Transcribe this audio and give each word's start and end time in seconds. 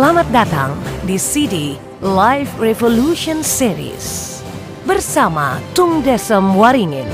Selamat 0.00 0.32
datang 0.32 0.72
di 1.04 1.20
CD 1.20 1.76
Live 2.00 2.48
Revolution 2.56 3.44
Series 3.44 4.40
bersama 4.88 5.60
Tung 5.76 6.00
Desem 6.00 6.56
Waringin. 6.56 7.04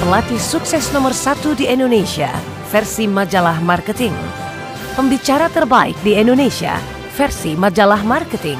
Pelatih 0.00 0.40
sukses 0.40 0.88
nomor 0.96 1.12
satu 1.12 1.52
di 1.52 1.68
Indonesia 1.68 2.32
versi 2.72 3.04
majalah 3.04 3.60
marketing. 3.60 4.16
Pembicara 4.96 5.52
terbaik 5.52 6.00
di 6.00 6.16
Indonesia 6.16 6.80
versi 7.12 7.60
majalah 7.60 8.00
marketing. 8.08 8.56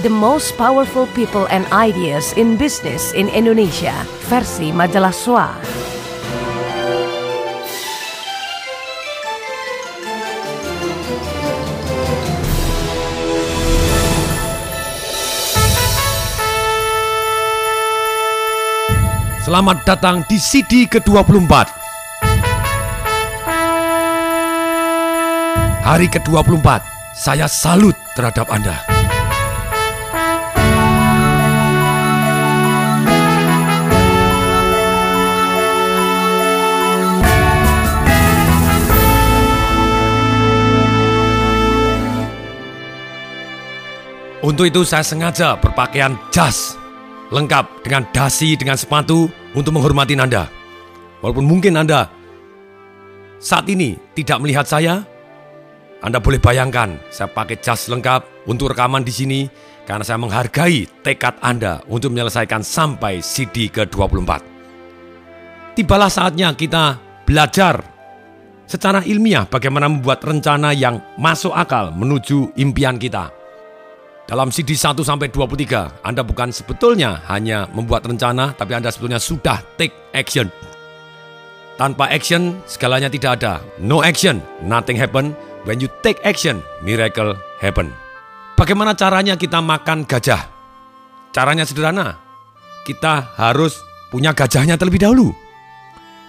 The 0.00 0.08
most 0.08 0.56
powerful 0.56 1.04
people 1.12 1.44
and 1.52 1.68
ideas 1.68 2.32
in 2.40 2.56
business 2.56 3.12
in 3.12 3.28
Indonesia 3.28 3.92
versi 4.32 4.72
majalah 4.72 5.12
SWA. 5.12 5.52
Selamat 19.56 19.88
datang 19.88 20.16
di 20.28 20.36
CD 20.36 20.84
ke-24. 20.84 21.48
Hari 25.80 26.12
ke-24, 26.12 26.84
saya 27.16 27.48
salut 27.48 27.96
terhadap 28.12 28.52
Anda. 28.52 28.76
Untuk 44.44 44.68
itu 44.68 44.84
saya 44.84 45.00
sengaja 45.00 45.56
berpakaian 45.56 46.12
jas 46.28 46.76
lengkap 47.32 47.88
dengan 47.88 48.04
dasi 48.12 48.52
dengan 48.52 48.76
sepatu 48.76 49.45
untuk 49.56 49.72
menghormati 49.72 50.12
Anda. 50.14 50.46
Walaupun 51.24 51.48
mungkin 51.48 51.80
Anda 51.80 52.06
saat 53.40 53.66
ini 53.72 53.96
tidak 54.12 54.44
melihat 54.44 54.68
saya, 54.68 55.00
Anda 56.04 56.20
boleh 56.20 56.38
bayangkan 56.38 57.00
saya 57.08 57.32
pakai 57.32 57.58
jas 57.64 57.88
lengkap 57.88 58.46
untuk 58.46 58.76
rekaman 58.76 59.02
di 59.02 59.10
sini 59.10 59.40
karena 59.88 60.04
saya 60.04 60.20
menghargai 60.20 60.84
tekad 61.00 61.40
Anda 61.40 61.80
untuk 61.88 62.12
menyelesaikan 62.12 62.60
sampai 62.60 63.24
CD 63.24 63.72
ke-24. 63.72 64.54
Tibalah 65.76 66.08
saatnya 66.08 66.52
kita 66.56 67.00
belajar 67.28 67.84
secara 68.64 69.04
ilmiah 69.04 69.44
bagaimana 69.44 69.92
membuat 69.92 70.24
rencana 70.24 70.72
yang 70.72 71.00
masuk 71.20 71.52
akal 71.52 71.92
menuju 71.92 72.56
impian 72.56 72.96
kita. 72.96 73.35
Dalam 74.26 74.50
CD 74.50 74.74
1 74.74 75.06
sampai 75.06 75.30
23, 75.30 76.02
Anda 76.02 76.26
bukan 76.26 76.50
sebetulnya 76.50 77.22
hanya 77.30 77.70
membuat 77.70 78.10
rencana, 78.10 78.58
tapi 78.58 78.74
Anda 78.74 78.90
sebetulnya 78.90 79.22
sudah 79.22 79.62
take 79.78 79.94
action. 80.10 80.50
Tanpa 81.78 82.10
action, 82.10 82.58
segalanya 82.66 83.06
tidak 83.06 83.38
ada. 83.38 83.62
No 83.78 84.02
action, 84.02 84.42
nothing 84.66 84.98
happen. 84.98 85.30
When 85.62 85.78
you 85.78 85.86
take 86.02 86.18
action, 86.26 86.58
miracle 86.82 87.38
happen. 87.62 87.94
Bagaimana 88.58 88.98
caranya 88.98 89.38
kita 89.38 89.62
makan 89.62 90.02
gajah? 90.02 90.42
Caranya 91.30 91.62
sederhana. 91.62 92.18
Kita 92.82 93.30
harus 93.38 93.78
punya 94.10 94.34
gajahnya 94.34 94.74
terlebih 94.74 95.06
dahulu. 95.06 95.30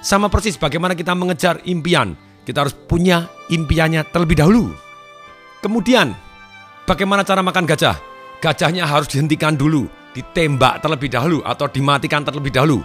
Sama 0.06 0.30
persis 0.30 0.54
bagaimana 0.54 0.94
kita 0.94 1.18
mengejar 1.18 1.66
impian. 1.66 2.14
Kita 2.46 2.62
harus 2.62 2.78
punya 2.78 3.26
impiannya 3.50 4.06
terlebih 4.14 4.38
dahulu. 4.38 4.70
Kemudian, 5.66 6.27
Bagaimana 6.88 7.20
cara 7.28 7.44
makan 7.44 7.68
gajah? 7.68 8.00
Gajahnya 8.40 8.88
harus 8.88 9.12
dihentikan 9.12 9.60
dulu, 9.60 9.92
ditembak 10.16 10.80
terlebih 10.80 11.12
dahulu 11.12 11.44
atau 11.44 11.68
dimatikan 11.68 12.24
terlebih 12.24 12.48
dahulu. 12.48 12.80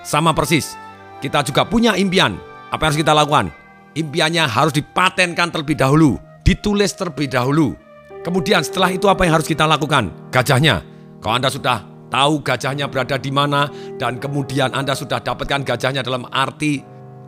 Sama 0.00 0.32
persis, 0.32 0.80
kita 1.20 1.44
juga 1.44 1.68
punya 1.68 1.92
impian. 1.92 2.40
Apa 2.72 2.88
yang 2.88 2.96
harus 2.96 3.00
kita 3.04 3.12
lakukan? 3.12 3.52
Impiannya 3.92 4.48
harus 4.48 4.72
dipatenkan 4.72 5.52
terlebih 5.52 5.76
dahulu, 5.76 6.16
ditulis 6.40 6.96
terlebih 6.96 7.28
dahulu. 7.28 7.76
Kemudian 8.24 8.64
setelah 8.64 8.88
itu 8.88 9.12
apa 9.12 9.28
yang 9.28 9.36
harus 9.36 9.44
kita 9.44 9.68
lakukan? 9.68 10.08
Gajahnya. 10.32 10.80
Kalau 11.20 11.36
Anda 11.36 11.52
sudah 11.52 11.84
tahu 12.08 12.40
gajahnya 12.40 12.88
berada 12.88 13.20
di 13.20 13.28
mana 13.28 13.68
dan 14.00 14.16
kemudian 14.16 14.72
Anda 14.72 14.96
sudah 14.96 15.20
dapatkan 15.20 15.68
gajahnya 15.68 16.00
dalam 16.00 16.24
arti 16.32 16.80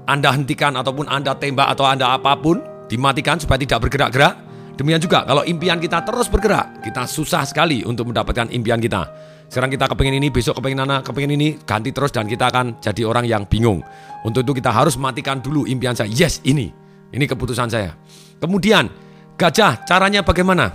Anda 0.09 0.33
hentikan 0.33 0.81
ataupun 0.81 1.13
Anda 1.13 1.37
tembak 1.37 1.77
atau 1.77 1.85
Anda 1.85 2.17
apa 2.17 2.41
pun, 2.41 2.65
dimatikan 2.89 3.37
supaya 3.37 3.61
tidak 3.61 3.85
bergerak-gerak, 3.85 4.46
Demikian 4.77 5.01
juga 5.01 5.25
kalau 5.25 5.41
impian 5.49 5.81
kita 5.81 6.05
terus 6.05 6.29
bergerak, 6.29 6.85
kita 6.85 7.09
susah 7.09 7.49
sekali 7.49 7.81
untuk 7.89 8.13
mendapatkan 8.13 8.53
impian 8.53 8.77
kita. 8.77 9.09
Sekarang 9.49 9.73
kita 9.73 9.89
kepengen 9.89 10.21
ini, 10.21 10.29
besok 10.29 10.61
kepengen 10.61 10.85
nana, 10.85 11.01
kepengen 11.01 11.33
ini, 11.33 11.57
ganti 11.65 11.97
terus 11.97 12.13
dan 12.13 12.29
kita 12.29 12.53
akan 12.53 12.77
jadi 12.85 13.09
orang 13.09 13.25
yang 13.25 13.49
bingung. 13.49 13.81
Untuk 14.21 14.45
itu 14.45 14.61
kita 14.61 14.69
harus 14.69 15.01
matikan 15.01 15.41
dulu 15.41 15.65
impian 15.65 15.97
saya. 15.97 16.13
Yes, 16.13 16.45
ini. 16.45 16.69
Ini 17.09 17.25
keputusan 17.25 17.73
saya. 17.73 17.97
Kemudian, 18.37 18.91
gajah 19.41 19.87
caranya 19.89 20.21
bagaimana? 20.21 20.69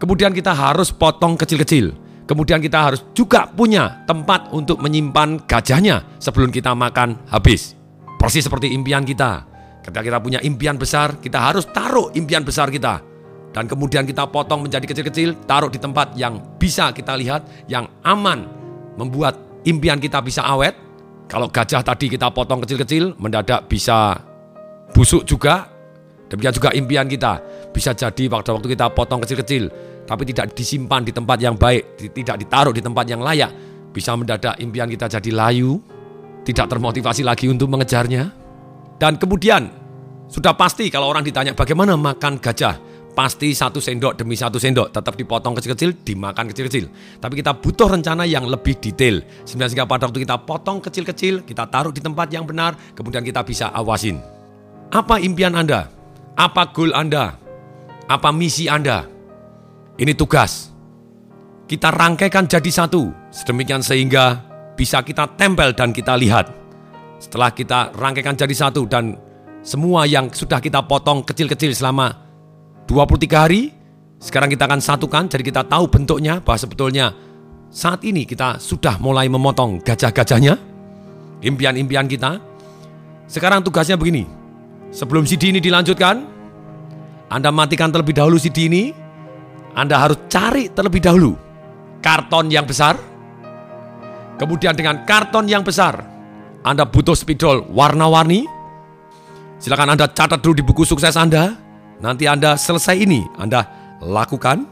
Kemudian 0.00 0.32
kita 0.32 0.56
harus 0.56 0.88
potong 0.94 1.36
kecil-kecil. 1.36 1.92
Kemudian 2.24 2.64
kita 2.64 2.80
harus 2.80 3.04
juga 3.12 3.44
punya 3.44 4.06
tempat 4.08 4.48
untuk 4.56 4.80
menyimpan 4.80 5.44
gajahnya 5.44 6.16
sebelum 6.16 6.48
kita 6.48 6.72
makan 6.72 7.28
habis. 7.28 7.76
Persis 8.16 8.48
seperti 8.48 8.72
impian 8.72 9.04
kita. 9.04 9.44
Ketika 9.84 10.00
kita 10.00 10.18
punya 10.22 10.40
impian 10.40 10.80
besar, 10.80 11.20
kita 11.20 11.36
harus 11.36 11.68
taruh 11.68 12.08
impian 12.16 12.40
besar 12.40 12.72
kita 12.72 13.13
dan 13.54 13.70
kemudian 13.70 14.02
kita 14.02 14.26
potong 14.26 14.66
menjadi 14.66 14.82
kecil-kecil, 14.82 15.46
taruh 15.46 15.70
di 15.70 15.78
tempat 15.78 16.18
yang 16.18 16.42
bisa 16.58 16.90
kita 16.90 17.14
lihat, 17.14 17.70
yang 17.70 17.86
aman, 18.02 18.50
membuat 18.98 19.38
impian 19.62 20.02
kita 20.02 20.18
bisa 20.18 20.42
awet. 20.42 20.74
Kalau 21.30 21.46
gajah 21.46 21.86
tadi 21.86 22.10
kita 22.10 22.34
potong 22.34 22.66
kecil-kecil, 22.66 23.14
mendadak 23.14 23.70
bisa 23.70 24.18
busuk 24.90 25.22
juga. 25.22 25.70
Demikian 26.26 26.50
juga 26.50 26.74
impian 26.74 27.06
kita 27.06 27.38
bisa 27.70 27.94
jadi 27.94 28.26
waktu 28.26 28.58
waktu 28.58 28.68
kita 28.74 28.90
potong 28.90 29.22
kecil-kecil, 29.22 29.70
tapi 30.02 30.26
tidak 30.26 30.50
disimpan 30.50 31.06
di 31.06 31.14
tempat 31.14 31.38
yang 31.38 31.54
baik, 31.54 31.94
tidak 32.10 32.42
ditaruh 32.42 32.74
di 32.74 32.82
tempat 32.82 33.06
yang 33.06 33.22
layak, 33.22 33.54
bisa 33.94 34.18
mendadak 34.18 34.58
impian 34.58 34.90
kita 34.90 35.06
jadi 35.06 35.30
layu, 35.30 35.78
tidak 36.42 36.66
termotivasi 36.66 37.22
lagi 37.22 37.46
untuk 37.46 37.70
mengejarnya. 37.70 38.34
Dan 38.98 39.14
kemudian 39.14 39.70
sudah 40.26 40.58
pasti 40.58 40.90
kalau 40.90 41.06
orang 41.06 41.22
ditanya 41.22 41.54
bagaimana 41.54 41.94
makan 41.94 42.42
gajah, 42.42 42.93
pasti 43.14 43.54
satu 43.54 43.78
sendok 43.78 44.18
demi 44.18 44.34
satu 44.34 44.58
sendok 44.58 44.90
tetap 44.90 45.14
dipotong 45.14 45.54
kecil-kecil, 45.54 46.02
dimakan 46.02 46.50
kecil-kecil. 46.50 46.90
Tapi 47.22 47.34
kita 47.38 47.54
butuh 47.54 47.88
rencana 47.94 48.26
yang 48.26 48.44
lebih 48.50 48.76
detail. 48.82 49.22
Sehingga 49.46 49.86
pada 49.86 50.10
waktu 50.10 50.26
kita 50.26 50.42
potong 50.42 50.82
kecil-kecil, 50.82 51.46
kita 51.46 51.70
taruh 51.70 51.94
di 51.94 52.02
tempat 52.02 52.28
yang 52.34 52.42
benar, 52.44 52.74
kemudian 52.92 53.22
kita 53.22 53.46
bisa 53.46 53.70
awasin. 53.70 54.18
Apa 54.90 55.22
impian 55.22 55.54
Anda? 55.54 55.88
Apa 56.34 56.74
goal 56.74 56.90
Anda? 56.90 57.38
Apa 58.10 58.34
misi 58.34 58.66
Anda? 58.66 59.06
Ini 59.94 60.12
tugas. 60.18 60.74
Kita 61.64 61.94
rangkaikan 61.94 62.44
jadi 62.50 62.68
satu, 62.68 63.08
sedemikian 63.30 63.80
sehingga 63.80 64.42
bisa 64.74 65.00
kita 65.00 65.38
tempel 65.38 65.72
dan 65.72 65.94
kita 65.94 66.18
lihat. 66.18 66.50
Setelah 67.22 67.54
kita 67.54 67.94
rangkaikan 67.94 68.36
jadi 68.36 68.52
satu 68.52 68.84
dan 68.84 69.16
semua 69.64 70.04
yang 70.04 70.28
sudah 70.28 70.60
kita 70.60 70.84
potong 70.84 71.24
kecil-kecil 71.24 71.72
selama 71.72 72.23
23 72.84 73.32
hari, 73.32 73.72
sekarang 74.20 74.52
kita 74.52 74.68
akan 74.68 74.80
satukan 74.80 75.24
jadi 75.28 75.44
kita 75.44 75.62
tahu 75.64 75.88
bentuknya 75.88 76.40
bahwa 76.40 76.58
sebetulnya 76.60 77.06
saat 77.72 78.04
ini 78.04 78.28
kita 78.28 78.60
sudah 78.60 79.00
mulai 79.00 79.26
memotong 79.26 79.82
gajah-gajahnya, 79.82 80.54
impian-impian 81.42 82.06
kita. 82.06 82.38
Sekarang 83.24 83.64
tugasnya 83.64 83.96
begini, 83.96 84.28
sebelum 84.92 85.24
CD 85.24 85.50
ini 85.50 85.58
dilanjutkan, 85.58 86.22
Anda 87.32 87.48
matikan 87.48 87.88
terlebih 87.88 88.14
dahulu 88.14 88.36
CD 88.36 88.68
ini, 88.68 88.92
Anda 89.74 89.98
harus 89.98 90.20
cari 90.28 90.70
terlebih 90.70 91.02
dahulu 91.02 91.34
karton 92.04 92.52
yang 92.52 92.68
besar, 92.68 93.00
kemudian 94.36 94.76
dengan 94.76 95.08
karton 95.08 95.48
yang 95.48 95.64
besar, 95.64 96.04
Anda 96.60 96.84
butuh 96.84 97.16
spidol 97.16 97.64
warna-warni, 97.72 98.44
silakan 99.56 99.96
Anda 99.96 100.12
catat 100.12 100.44
dulu 100.44 100.54
di 100.60 100.64
buku 100.68 100.84
sukses 100.84 101.16
Anda, 101.16 101.63
Nanti 102.02 102.26
Anda 102.26 102.58
selesai 102.58 102.96
ini, 102.98 103.22
Anda 103.38 103.66
lakukan, 104.02 104.66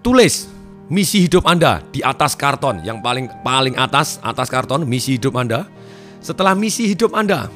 tulis 0.00 0.48
misi 0.88 1.24
hidup 1.24 1.48
Anda 1.48 1.80
di 1.88 2.04
atas 2.04 2.36
karton 2.36 2.84
yang 2.84 3.00
paling 3.00 3.30
paling 3.40 3.72
atas 3.80 4.20
atas 4.20 4.52
karton 4.52 4.84
misi 4.84 5.16
hidup 5.16 5.36
Anda. 5.36 5.68
Setelah 6.24 6.56
misi 6.56 6.88
hidup 6.88 7.12
Anda 7.12 7.52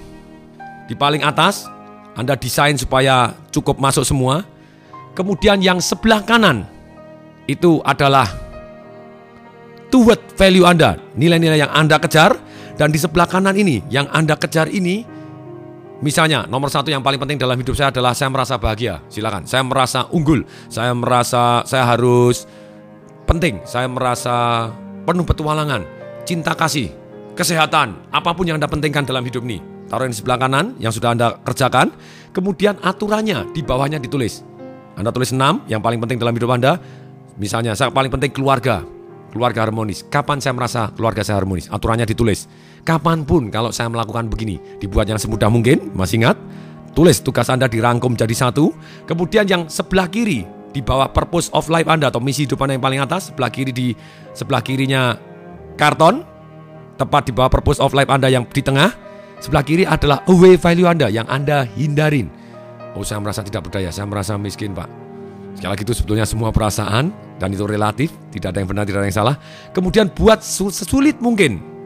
di 0.88 0.96
paling 0.96 1.24
atas, 1.24 1.68
Anda 2.16 2.36
desain 2.36 2.76
supaya 2.76 3.32
cukup 3.52 3.80
masuk 3.80 4.04
semua. 4.04 4.44
Kemudian 5.16 5.58
yang 5.58 5.82
sebelah 5.82 6.22
kanan 6.22 6.62
itu 7.50 7.82
adalah 7.82 8.28
toward 9.90 10.20
value 10.36 10.68
Anda, 10.68 11.00
nilai-nilai 11.16 11.64
yang 11.64 11.72
Anda 11.72 11.98
kejar 11.98 12.38
dan 12.78 12.94
di 12.94 13.00
sebelah 13.00 13.26
kanan 13.26 13.56
ini 13.58 13.82
yang 13.90 14.06
Anda 14.14 14.38
kejar 14.38 14.70
ini 14.70 15.02
Misalnya, 15.98 16.46
nomor 16.46 16.70
satu 16.70 16.94
yang 16.94 17.02
paling 17.02 17.18
penting 17.18 17.42
dalam 17.42 17.58
hidup 17.58 17.74
saya 17.74 17.90
adalah 17.90 18.14
saya 18.14 18.30
merasa 18.30 18.54
bahagia. 18.54 19.02
Silakan. 19.10 19.50
Saya 19.50 19.66
merasa 19.66 20.06
unggul. 20.14 20.46
Saya 20.70 20.94
merasa 20.94 21.66
saya 21.66 21.90
harus 21.90 22.46
penting. 23.26 23.58
Saya 23.66 23.90
merasa 23.90 24.70
penuh 25.02 25.26
petualangan, 25.26 25.82
cinta 26.22 26.54
kasih, 26.54 26.94
kesehatan, 27.34 27.98
apa 28.14 28.30
pun 28.30 28.46
yang 28.46 28.62
Anda 28.62 28.70
pentingkan 28.70 29.10
dalam 29.10 29.26
hidup 29.26 29.42
ini. 29.42 29.58
Taruh 29.88 30.06
di 30.06 30.14
sebelah 30.14 30.38
kanan 30.38 30.78
yang 30.78 30.94
sudah 30.94 31.16
Anda 31.16 31.34
kerjakan. 31.42 31.90
Kemudian 32.30 32.78
aturannya 32.78 33.50
di 33.50 33.64
bawahnya 33.66 33.98
ditulis. 33.98 34.46
Anda 34.94 35.10
tulis 35.10 35.34
6 35.34 35.66
yang 35.66 35.82
paling 35.82 35.98
penting 35.98 36.22
dalam 36.22 36.36
hidup 36.36 36.54
Anda. 36.54 36.78
Misalnya, 37.40 37.74
saya 37.74 37.90
paling 37.90 38.12
penting 38.12 38.30
keluarga. 38.30 38.86
Keluarga 39.34 39.66
harmonis. 39.66 40.06
Kapan 40.06 40.38
saya 40.38 40.54
merasa 40.54 40.94
keluarga 40.94 41.26
saya 41.26 41.42
harmonis? 41.42 41.66
Aturannya 41.68 42.06
ditulis. 42.06 42.46
Kapan 42.88 43.20
pun 43.20 43.52
kalau 43.52 43.68
saya 43.68 43.92
melakukan 43.92 44.32
begini, 44.32 44.56
dibuat 44.80 45.04
yang 45.04 45.20
semudah 45.20 45.52
mungkin, 45.52 45.92
masih 45.92 46.24
ingat? 46.24 46.40
Tulis 46.96 47.20
tugas 47.20 47.52
Anda 47.52 47.68
dirangkum 47.68 48.16
jadi 48.16 48.32
satu. 48.32 48.72
Kemudian 49.04 49.44
yang 49.44 49.68
sebelah 49.68 50.08
kiri, 50.08 50.48
di 50.72 50.80
bawah 50.80 51.12
purpose 51.12 51.52
of 51.52 51.68
life 51.68 51.84
Anda 51.84 52.08
atau 52.08 52.16
misi 52.16 52.48
hidup 52.48 52.64
Anda 52.64 52.80
yang 52.80 52.84
paling 52.88 53.00
atas, 53.04 53.28
sebelah 53.28 53.52
kiri 53.52 53.76
di 53.76 53.92
sebelah 54.32 54.64
kirinya 54.64 55.20
karton, 55.76 56.24
tepat 56.96 57.28
di 57.28 57.32
bawah 57.36 57.52
purpose 57.52 57.76
of 57.76 57.92
life 57.92 58.08
Anda 58.08 58.32
yang 58.32 58.48
di 58.48 58.64
tengah, 58.64 58.88
sebelah 59.36 59.68
kiri 59.68 59.84
adalah 59.84 60.24
away 60.24 60.56
value 60.56 60.88
Anda 60.88 61.12
yang 61.12 61.28
Anda 61.28 61.68
hindarin. 61.68 62.32
Oh 62.96 63.04
saya 63.04 63.20
merasa 63.20 63.44
tidak 63.44 63.68
berdaya, 63.68 63.92
saya 63.92 64.08
merasa 64.08 64.40
miskin 64.40 64.72
Pak. 64.72 64.88
Sekali 65.60 65.76
lagi 65.76 65.84
itu 65.84 65.92
sebetulnya 65.92 66.24
semua 66.24 66.56
perasaan 66.56 67.12
dan 67.36 67.52
itu 67.52 67.68
relatif, 67.68 68.16
tidak 68.32 68.56
ada 68.56 68.64
yang 68.64 68.68
benar, 68.72 68.88
tidak 68.88 69.04
ada 69.04 69.08
yang 69.12 69.18
salah. 69.20 69.36
Kemudian 69.76 70.08
buat 70.08 70.40
sesulit 70.40 71.20
mungkin 71.20 71.77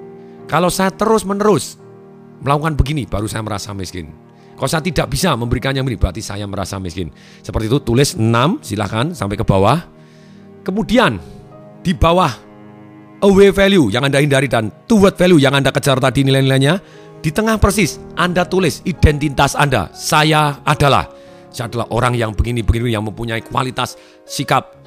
kalau 0.51 0.69
saya 0.69 0.91
terus 0.93 1.23
menerus 1.27 1.79
melakukan 2.43 2.75
begini, 2.75 3.07
baru 3.07 3.31
saya 3.31 3.47
merasa 3.47 3.71
miskin. 3.73 4.11
Kalau 4.59 4.69
saya 4.69 4.85
tidak 4.85 5.11
bisa 5.11 5.35
memberikan 5.35 5.75
yang 5.75 5.87
ini, 5.89 5.99
berarti 5.99 6.23
saya 6.23 6.47
merasa 6.47 6.79
miskin. 6.79 7.11
Seperti 7.43 7.67
itu, 7.67 7.79
tulis 7.83 8.15
6, 8.15 8.63
silahkan 8.63 9.11
sampai 9.11 9.35
ke 9.35 9.43
bawah. 9.43 9.81
Kemudian, 10.63 11.19
di 11.83 11.91
bawah 11.97 12.31
away 13.27 13.51
value 13.51 13.91
yang 13.91 14.07
Anda 14.07 14.23
hindari 14.23 14.47
dan 14.47 14.71
toward 14.87 15.19
value 15.19 15.43
yang 15.43 15.55
Anda 15.55 15.75
kejar 15.75 15.99
tadi 15.99 16.23
nilai-nilainya, 16.23 16.79
di 17.23 17.31
tengah 17.31 17.59
persis 17.59 18.03
Anda 18.19 18.47
tulis 18.47 18.83
identitas 18.87 19.55
Anda. 19.55 19.91
Saya 19.95 20.59
adalah, 20.67 21.11
saya 21.55 21.71
adalah 21.71 21.87
orang 21.95 22.19
yang 22.19 22.35
begini-begini, 22.35 22.95
yang 22.95 23.07
mempunyai 23.07 23.43
kualitas 23.43 23.95
sikap. 24.27 24.79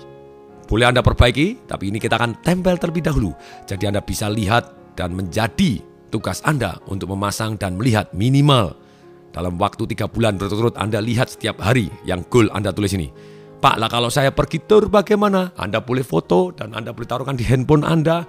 Boleh 0.68 0.92
Anda 0.92 1.00
perbaiki, 1.00 1.68
tapi 1.68 1.92
ini 1.92 2.00
kita 2.00 2.20
akan 2.20 2.44
tempel 2.44 2.76
terlebih 2.76 3.08
dahulu. 3.08 3.32
Jadi 3.64 3.88
Anda 3.88 4.04
bisa 4.04 4.28
lihat 4.28 4.75
dan 4.96 5.14
menjadi 5.14 5.84
tugas 6.10 6.40
Anda 6.48 6.80
untuk 6.88 7.12
memasang 7.12 7.60
dan 7.60 7.76
melihat 7.76 8.12
minimal 8.16 8.76
dalam 9.36 9.60
waktu 9.60 9.84
tiga 9.92 10.08
bulan 10.08 10.40
berturut-turut 10.40 10.80
Anda 10.80 11.04
lihat 11.04 11.36
setiap 11.36 11.60
hari 11.60 11.92
yang 12.08 12.24
goal 12.32 12.48
Anda 12.56 12.72
tulis 12.72 12.96
ini. 12.96 13.12
Pak 13.60 13.76
lah 13.76 13.92
kalau 13.92 14.08
saya 14.08 14.32
pergi 14.32 14.64
tur 14.64 14.88
bagaimana? 14.88 15.52
Anda 15.60 15.84
boleh 15.84 16.08
foto 16.08 16.56
dan 16.56 16.72
Anda 16.72 16.96
boleh 16.96 17.08
taruhkan 17.08 17.36
di 17.36 17.44
handphone 17.44 17.84
Anda 17.84 18.24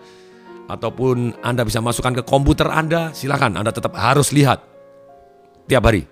ataupun 0.67 1.47
Anda 1.47 1.63
bisa 1.63 1.79
masukkan 1.79 2.19
ke 2.19 2.23
komputer 2.27 2.67
Anda. 2.67 3.15
Silakan 3.15 3.55
Anda 3.55 3.71
tetap 3.71 3.95
harus 3.95 4.35
lihat 4.35 4.67
tiap 5.71 5.87
hari. 5.87 6.11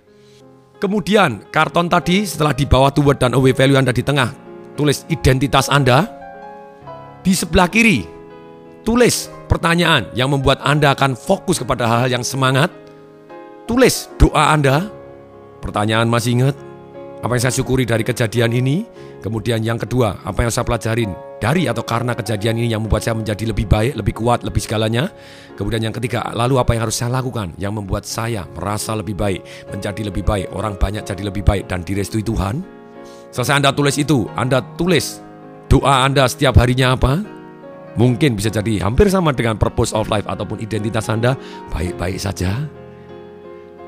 Kemudian 0.79 1.47
karton 1.51 1.91
tadi 1.91 2.23
setelah 2.23 2.55
di 2.55 2.63
bawah 2.63 2.91
toward 2.91 3.19
dan 3.19 3.35
away 3.35 3.51
value 3.51 3.75
Anda 3.79 3.91
di 3.91 4.03
tengah 4.03 4.31
tulis 4.79 5.03
identitas 5.11 5.67
Anda. 5.67 6.07
Di 7.25 7.33
sebelah 7.33 7.65
kiri 7.67 8.05
tulis 8.85 9.34
pertanyaan 9.47 10.09
yang 10.17 10.29
membuat 10.33 10.61
Anda 10.61 10.93
akan 10.93 11.13
fokus 11.17 11.61
kepada 11.61 11.85
hal-hal 11.85 12.19
yang 12.19 12.25
semangat. 12.25 12.69
Tulis 13.65 14.09
doa 14.21 14.53
Anda. 14.53 14.89
Pertanyaan 15.61 16.05
masih 16.05 16.37
ingat? 16.37 16.55
Apa 17.25 17.33
yang 17.33 17.43
saya 17.49 17.57
syukuri 17.57 17.89
dari 17.89 18.05
kejadian 18.05 18.53
ini? 18.53 18.85
Kemudian 19.25 19.65
yang 19.65 19.81
kedua, 19.81 20.21
apa 20.21 20.45
yang 20.45 20.53
saya 20.53 20.61
pelajarin 20.61 21.09
dari 21.41 21.65
atau 21.65 21.81
karena 21.81 22.13
kejadian 22.13 22.61
ini 22.61 22.69
yang 22.69 22.85
membuat 22.85 23.01
saya 23.01 23.17
menjadi 23.17 23.49
lebih 23.49 23.65
baik, 23.65 23.97
lebih 23.97 24.13
kuat, 24.13 24.45
lebih 24.45 24.61
segalanya. 24.61 25.09
Kemudian 25.57 25.89
yang 25.89 25.95
ketiga, 25.97 26.21
lalu 26.37 26.61
apa 26.61 26.77
yang 26.77 26.85
harus 26.85 27.01
saya 27.01 27.09
lakukan 27.17 27.57
yang 27.57 27.73
membuat 27.73 28.05
saya 28.05 28.45
merasa 28.53 28.93
lebih 28.93 29.17
baik, 29.17 29.41
menjadi 29.73 30.13
lebih 30.13 30.21
baik, 30.21 30.53
orang 30.53 30.77
banyak 30.77 31.01
jadi 31.01 31.25
lebih 31.25 31.41
baik 31.41 31.65
dan 31.65 31.81
direstui 31.81 32.21
Tuhan. 32.21 32.61
Selesai 33.33 33.57
Anda 33.57 33.73
tulis 33.73 33.97
itu, 33.97 34.29
Anda 34.37 34.61
tulis 34.77 35.25
doa 35.65 36.05
Anda 36.05 36.29
setiap 36.29 36.61
harinya 36.61 36.93
apa? 36.93 37.34
Mungkin 37.95 38.35
bisa 38.35 38.51
jadi 38.51 38.83
hampir 38.83 39.07
sama 39.07 39.31
dengan 39.31 39.55
purpose 39.55 39.95
of 39.95 40.11
life 40.11 40.27
ataupun 40.27 40.59
identitas 40.59 41.07
Anda 41.07 41.39
baik-baik 41.71 42.19
saja. 42.19 42.67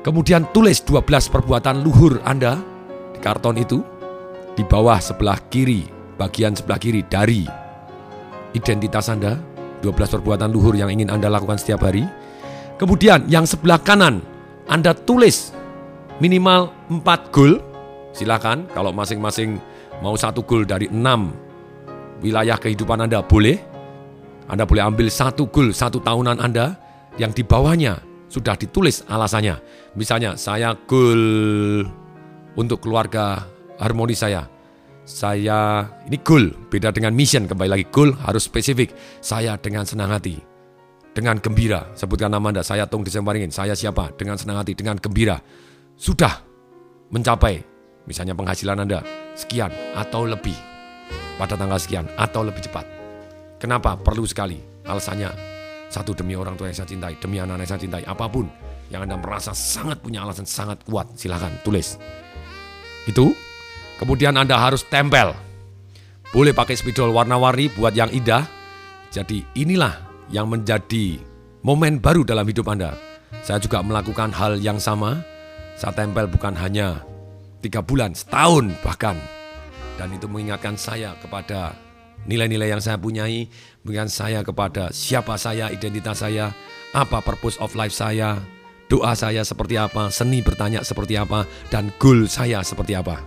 Kemudian 0.00 0.48
tulis 0.56 0.80
12 0.80 1.28
perbuatan 1.28 1.84
luhur 1.84 2.16
Anda 2.24 2.56
di 3.12 3.20
karton 3.20 3.60
itu 3.60 3.84
di 4.56 4.64
bawah 4.64 4.96
sebelah 4.96 5.36
kiri, 5.52 5.84
bagian 6.16 6.56
sebelah 6.56 6.80
kiri 6.80 7.04
dari 7.04 7.44
identitas 8.56 9.12
Anda, 9.12 9.36
12 9.84 9.92
perbuatan 10.18 10.48
luhur 10.50 10.72
yang 10.72 10.88
ingin 10.88 11.12
Anda 11.12 11.28
lakukan 11.28 11.60
setiap 11.60 11.84
hari. 11.84 12.08
Kemudian 12.80 13.28
yang 13.28 13.44
sebelah 13.44 13.76
kanan 13.82 14.24
Anda 14.72 14.96
tulis 14.96 15.52
minimal 16.16 16.72
4 16.88 17.34
goal. 17.34 17.60
Silakan 18.16 18.66
kalau 18.72 18.90
masing-masing 18.90 19.60
mau 20.00 20.16
satu 20.16 20.40
goal 20.42 20.64
dari 20.64 20.88
6 20.88 22.24
wilayah 22.24 22.56
kehidupan 22.56 23.04
Anda 23.04 23.20
boleh. 23.20 23.77
Anda 24.48 24.64
boleh 24.64 24.80
ambil 24.80 25.12
satu 25.12 25.52
goal 25.52 25.76
satu 25.76 26.00
tahunan 26.00 26.40
Anda 26.40 26.80
yang 27.20 27.36
di 27.36 27.44
bawahnya 27.44 28.00
sudah 28.28 28.56
ditulis 28.56 29.04
alasannya. 29.08 29.60
Misalnya, 29.96 30.36
saya 30.36 30.76
goal 30.88 31.84
untuk 32.56 32.84
keluarga 32.84 33.48
harmoni 33.80 34.12
saya. 34.16 34.44
Saya, 35.08 35.88
ini 36.04 36.20
goal, 36.20 36.52
beda 36.68 36.92
dengan 36.92 37.16
mission, 37.16 37.48
kembali 37.48 37.70
lagi 37.72 37.86
goal 37.88 38.12
harus 38.28 38.44
spesifik. 38.44 38.92
Saya 39.24 39.56
dengan 39.56 39.88
senang 39.88 40.12
hati, 40.12 40.36
dengan 41.16 41.40
gembira, 41.40 41.88
sebutkan 41.96 42.28
nama 42.28 42.52
Anda, 42.52 42.60
saya 42.60 42.84
Tung 42.84 43.00
Desembaringin, 43.00 43.48
saya 43.48 43.72
siapa, 43.72 44.12
dengan 44.20 44.36
senang 44.36 44.60
hati, 44.60 44.76
dengan 44.76 45.00
gembira. 45.00 45.40
Sudah 45.96 46.44
mencapai, 47.08 47.64
misalnya 48.04 48.36
penghasilan 48.36 48.84
Anda, 48.84 49.00
sekian 49.32 49.72
atau 49.96 50.28
lebih, 50.28 50.54
pada 51.40 51.56
tanggal 51.56 51.80
sekian 51.80 52.04
atau 52.20 52.44
lebih 52.44 52.68
cepat. 52.68 52.97
Kenapa? 53.58 53.98
Perlu 53.98 54.22
sekali. 54.24 54.58
Alasannya, 54.86 55.30
satu 55.90 56.14
demi 56.14 56.38
orang 56.38 56.54
tua 56.54 56.70
yang 56.70 56.78
saya 56.78 56.88
cintai, 56.88 57.18
demi 57.18 57.42
anak-anak 57.42 57.64
yang 57.66 57.70
saya 57.74 57.82
cintai, 57.82 58.04
apa 58.06 58.26
pun 58.30 58.46
yang 58.88 59.04
Anda 59.04 59.20
merasa 59.20 59.52
sangat 59.52 60.00
punya 60.00 60.24
alasan 60.24 60.48
sangat 60.48 60.80
kuat, 60.88 61.12
silahkan 61.18 61.52
tulis. 61.60 62.00
Itu. 63.04 63.36
Kemudian 63.98 64.38
Anda 64.38 64.54
harus 64.56 64.86
tempel. 64.86 65.34
Boleh 66.30 66.54
pakai 66.54 66.78
spidol 66.78 67.10
warna-warni 67.10 67.66
buat 67.74 67.92
yang 67.96 68.12
indah. 68.14 68.46
Jadi 69.10 69.42
inilah 69.58 69.96
yang 70.30 70.46
menjadi 70.46 71.18
momen 71.64 71.98
baru 71.98 72.22
dalam 72.22 72.46
hidup 72.46 72.68
Anda. 72.68 72.94
Saya 73.42 73.58
juga 73.58 73.82
melakukan 73.82 74.30
hal 74.30 74.60
yang 74.62 74.78
sama. 74.78 75.18
Saya 75.74 75.96
tempel 75.98 76.30
bukan 76.30 76.54
hanya 76.54 77.02
tiga 77.64 77.82
bulan, 77.82 78.14
setahun 78.14 78.70
bahkan. 78.86 79.18
Dan 79.98 80.14
itu 80.14 80.30
mengingatkan 80.30 80.78
saya 80.78 81.18
kepada 81.18 81.74
nilai-nilai 82.26 82.74
yang 82.74 82.82
saya 82.82 82.98
punyai, 82.98 83.46
bukan 83.86 84.08
saya 84.10 84.42
kepada 84.42 84.90
siapa 84.90 85.38
saya, 85.40 85.70
identitas 85.70 86.20
saya, 86.20 86.52
apa 86.92 87.20
purpose 87.24 87.60
of 87.60 87.72
life 87.76 87.92
saya, 87.92 88.40
doa 88.88 89.12
saya 89.12 89.44
seperti 89.44 89.76
apa, 89.76 90.08
seni 90.08 90.40
bertanya 90.40 90.80
seperti 90.84 91.16
apa, 91.16 91.44
dan 91.68 91.92
goal 92.00 92.28
saya 92.28 92.64
seperti 92.64 92.96
apa. 92.96 93.20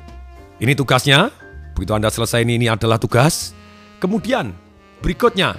Ini 0.62 0.74
tugasnya, 0.78 1.30
begitu 1.74 1.94
Anda 1.98 2.14
selesai 2.14 2.46
ini, 2.46 2.62
ini 2.62 2.68
adalah 2.70 3.02
tugas. 3.02 3.54
Kemudian, 4.02 4.54
berikutnya, 5.02 5.58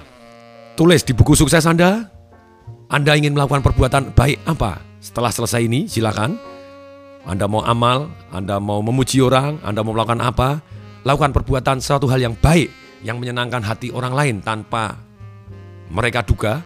tulis 0.75 1.03
di 1.03 1.15
buku 1.15 1.35
sukses 1.35 1.63
Anda, 1.67 2.07
Anda 2.91 3.15
ingin 3.15 3.35
melakukan 3.35 3.63
perbuatan 3.63 4.15
baik 4.15 4.43
apa? 4.47 4.83
Setelah 5.03 5.31
selesai 5.31 5.67
ini, 5.67 5.87
silakan. 5.87 6.39
Anda 7.23 7.47
mau 7.47 7.63
amal, 7.63 8.11
Anda 8.35 8.59
mau 8.59 8.83
memuji 8.83 9.23
orang, 9.23 9.59
Anda 9.63 9.79
mau 9.83 9.95
melakukan 9.95 10.19
apa? 10.19 10.59
Lakukan 11.07 11.31
perbuatan 11.31 11.79
suatu 11.83 12.07
hal 12.07 12.19
yang 12.19 12.35
baik 12.35 12.82
yang 13.03 13.19
menyenangkan 13.19 13.61
hati 13.61 13.91
orang 13.91 14.15
lain 14.15 14.35
tanpa 14.39 14.97
mereka 15.91 16.23
duga. 16.23 16.63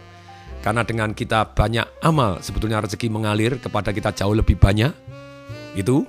Karena 0.58 0.82
dengan 0.82 1.14
kita 1.14 1.54
banyak 1.54 2.02
amal, 2.02 2.42
sebetulnya 2.42 2.82
rezeki 2.82 3.10
mengalir 3.10 3.62
kepada 3.62 3.94
kita 3.94 4.10
jauh 4.10 4.34
lebih 4.34 4.58
banyak. 4.58 4.90
Itu 5.78 6.02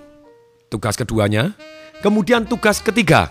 tugas 0.74 0.98
keduanya. 0.98 1.54
Kemudian 2.02 2.50
tugas 2.50 2.82
ketiga, 2.82 3.30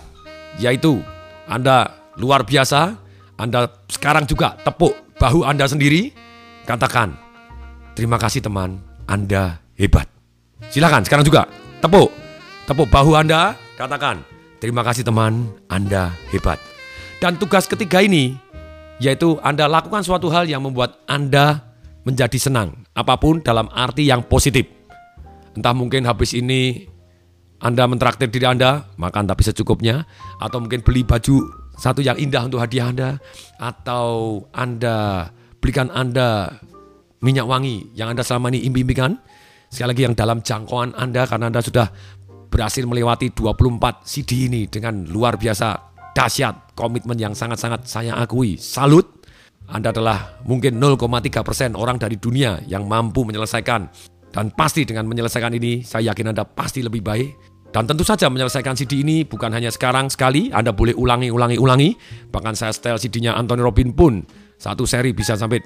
yaitu 0.60 1.02
Anda 1.48 1.90
luar 2.20 2.44
biasa, 2.44 2.94
Anda 3.40 3.66
sekarang 3.88 4.28
juga 4.28 4.54
tepuk 4.62 4.94
bahu 5.18 5.42
Anda 5.42 5.66
sendiri, 5.66 6.12
katakan, 6.68 7.16
terima 7.98 8.20
kasih 8.20 8.44
teman, 8.44 8.78
Anda 9.08 9.58
hebat. 9.74 10.06
Silakan 10.68 11.02
sekarang 11.02 11.24
juga 11.26 11.48
tepuk, 11.80 12.12
tepuk 12.68 12.86
bahu 12.92 13.16
Anda, 13.18 13.56
katakan, 13.74 14.22
terima 14.62 14.84
kasih 14.86 15.02
teman, 15.02 15.48
Anda 15.66 16.12
hebat. 16.30 16.77
Dan 17.18 17.34
tugas 17.34 17.66
ketiga 17.66 17.98
ini 17.98 18.38
yaitu 18.98 19.38
Anda 19.42 19.70
lakukan 19.70 20.02
suatu 20.02 20.30
hal 20.30 20.46
yang 20.50 20.62
membuat 20.62 21.02
Anda 21.06 21.62
menjadi 22.02 22.38
senang, 22.38 22.86
apa 22.94 23.18
pun 23.18 23.42
dalam 23.42 23.70
arti 23.70 24.06
yang 24.06 24.26
positif. 24.26 24.66
Entah 25.54 25.74
mungkin 25.74 26.06
habis 26.06 26.34
ini 26.34 26.86
Anda 27.62 27.86
mentraktir 27.90 28.30
diri 28.30 28.46
Anda, 28.46 28.86
makan 28.98 29.26
tapi 29.26 29.42
secukupnya, 29.46 30.06
atau 30.38 30.62
mungkin 30.62 30.82
beli 30.82 31.02
baju 31.02 31.42
satu 31.78 32.02
yang 32.02 32.18
indah 32.18 32.46
untuk 32.46 32.62
hadiah 32.62 32.90
Anda, 32.90 33.10
atau 33.58 34.42
Anda 34.54 35.30
belikan 35.58 35.90
Anda 35.90 36.58
minyak 37.22 37.46
wangi 37.46 37.94
yang 37.98 38.14
Anda 38.14 38.22
selama 38.22 38.50
ini 38.54 38.66
impikan. 38.66 39.18
Sekali 39.68 39.94
lagi 39.94 40.02
yang 40.06 40.14
dalam 40.16 40.38
jangkauan 40.40 40.94
Anda 40.94 41.26
karena 41.26 41.50
Anda 41.50 41.60
sudah 41.60 41.86
berhasil 42.48 42.82
melewati 42.88 43.36
24 43.36 44.06
CD 44.06 44.48
ini 44.48 44.64
dengan 44.64 45.04
luar 45.04 45.36
biasa 45.36 45.88
dahsyat, 46.16 46.76
komitmen 46.78 47.18
yang 47.18 47.34
sangat-sangat 47.34 47.88
saya 47.88 48.16
akui. 48.16 48.56
Salut. 48.60 49.18
Anda 49.68 49.92
adalah 49.92 50.40
mungkin 50.48 50.80
0,3 50.80 51.44
persen 51.44 51.76
orang 51.76 52.00
dari 52.00 52.16
dunia 52.16 52.56
yang 52.64 52.88
mampu 52.88 53.20
menyelesaikan 53.28 53.92
dan 54.28 54.52
pasti 54.52 54.84
dengan 54.84 55.08
menyelesaikan 55.08 55.56
ini, 55.56 55.80
saya 55.84 56.12
yakin 56.12 56.32
Anda 56.36 56.44
pasti 56.44 56.84
lebih 56.84 57.00
baik. 57.00 57.28
Dan 57.68 57.84
tentu 57.84 58.00
saja 58.00 58.32
menyelesaikan 58.32 58.80
CD 58.80 59.04
ini 59.04 59.28
bukan 59.28 59.52
hanya 59.52 59.68
sekarang 59.68 60.08
sekali, 60.08 60.48
Anda 60.52 60.72
boleh 60.72 60.96
ulangi, 60.96 61.28
ulangi, 61.28 61.60
ulangi. 61.60 61.92
Bahkan 62.32 62.56
saya 62.56 62.72
setel 62.72 62.96
CD-nya 62.96 63.36
Anthony 63.36 63.60
Robin 63.60 63.92
pun, 63.92 64.24
satu 64.56 64.88
seri 64.88 65.12
bisa 65.12 65.36
sampai 65.36 65.60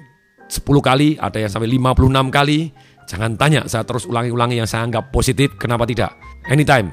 10 0.51 0.63
kali, 0.83 1.15
ada 1.15 1.39
yang 1.39 1.51
sampai 1.51 1.71
56 1.71 2.27
kali. 2.27 2.59
Jangan 3.07 3.35
tanya, 3.35 3.61
saya 3.67 3.83
terus 3.83 4.07
ulangi-ulangi 4.07 4.59
yang 4.59 4.67
saya 4.67 4.87
anggap 4.87 5.11
positif, 5.11 5.55
kenapa 5.59 5.83
tidak? 5.83 6.15
Anytime, 6.47 6.91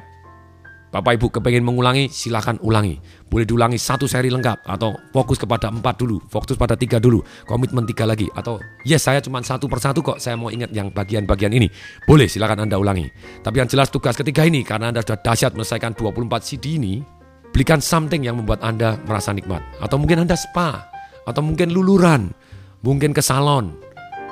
Bapak 0.90 1.22
Ibu 1.22 1.30
kepengen 1.30 1.62
mengulangi, 1.62 2.10
silahkan 2.10 2.58
ulangi. 2.66 2.98
Boleh 3.30 3.46
diulangi 3.46 3.78
satu 3.78 4.10
seri 4.10 4.26
lengkap 4.26 4.66
atau 4.66 4.98
fokus 5.14 5.38
kepada 5.38 5.70
empat 5.70 6.02
dulu, 6.02 6.18
fokus 6.26 6.58
pada 6.58 6.74
tiga 6.74 6.98
dulu, 6.98 7.22
komitmen 7.46 7.86
tiga 7.86 8.10
lagi. 8.10 8.26
Atau 8.34 8.58
yes 8.82 9.06
saya 9.06 9.22
cuma 9.22 9.38
satu 9.38 9.70
persatu 9.70 10.02
kok, 10.02 10.18
saya 10.18 10.34
mau 10.34 10.50
ingat 10.50 10.74
yang 10.74 10.90
bagian-bagian 10.90 11.54
ini. 11.54 11.70
Boleh 12.10 12.26
silahkan 12.26 12.66
Anda 12.66 12.74
ulangi. 12.74 13.06
Tapi 13.38 13.62
yang 13.62 13.70
jelas 13.70 13.86
tugas 13.86 14.18
ketiga 14.18 14.42
ini, 14.42 14.66
karena 14.66 14.90
Anda 14.90 15.06
sudah 15.06 15.22
dahsyat 15.22 15.54
menyelesaikan 15.54 15.94
24 15.94 16.42
CD 16.42 16.74
ini, 16.82 17.06
belikan 17.54 17.78
something 17.78 18.26
yang 18.26 18.42
membuat 18.42 18.58
Anda 18.66 18.98
merasa 19.06 19.30
nikmat. 19.30 19.62
Atau 19.78 19.94
mungkin 19.94 20.26
Anda 20.26 20.34
spa, 20.34 20.90
atau 21.22 21.38
mungkin 21.38 21.70
luluran, 21.70 22.34
mungkin 22.82 23.14
ke 23.14 23.22
salon, 23.22 23.78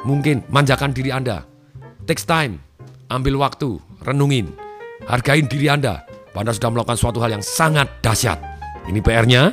mungkin 0.02 0.42
manjakan 0.50 0.90
diri 0.90 1.14
Anda. 1.14 1.46
Takes 2.10 2.26
time, 2.26 2.58
ambil 3.14 3.38
waktu, 3.38 3.78
renungin, 4.02 4.50
hargain 5.06 5.46
diri 5.46 5.70
Anda, 5.70 6.02
anda 6.38 6.54
sudah 6.54 6.70
melakukan 6.70 6.98
suatu 6.98 7.18
hal 7.18 7.34
yang 7.34 7.44
sangat 7.44 7.90
dahsyat. 8.00 8.38
Ini 8.86 9.02
PR-nya. 9.02 9.52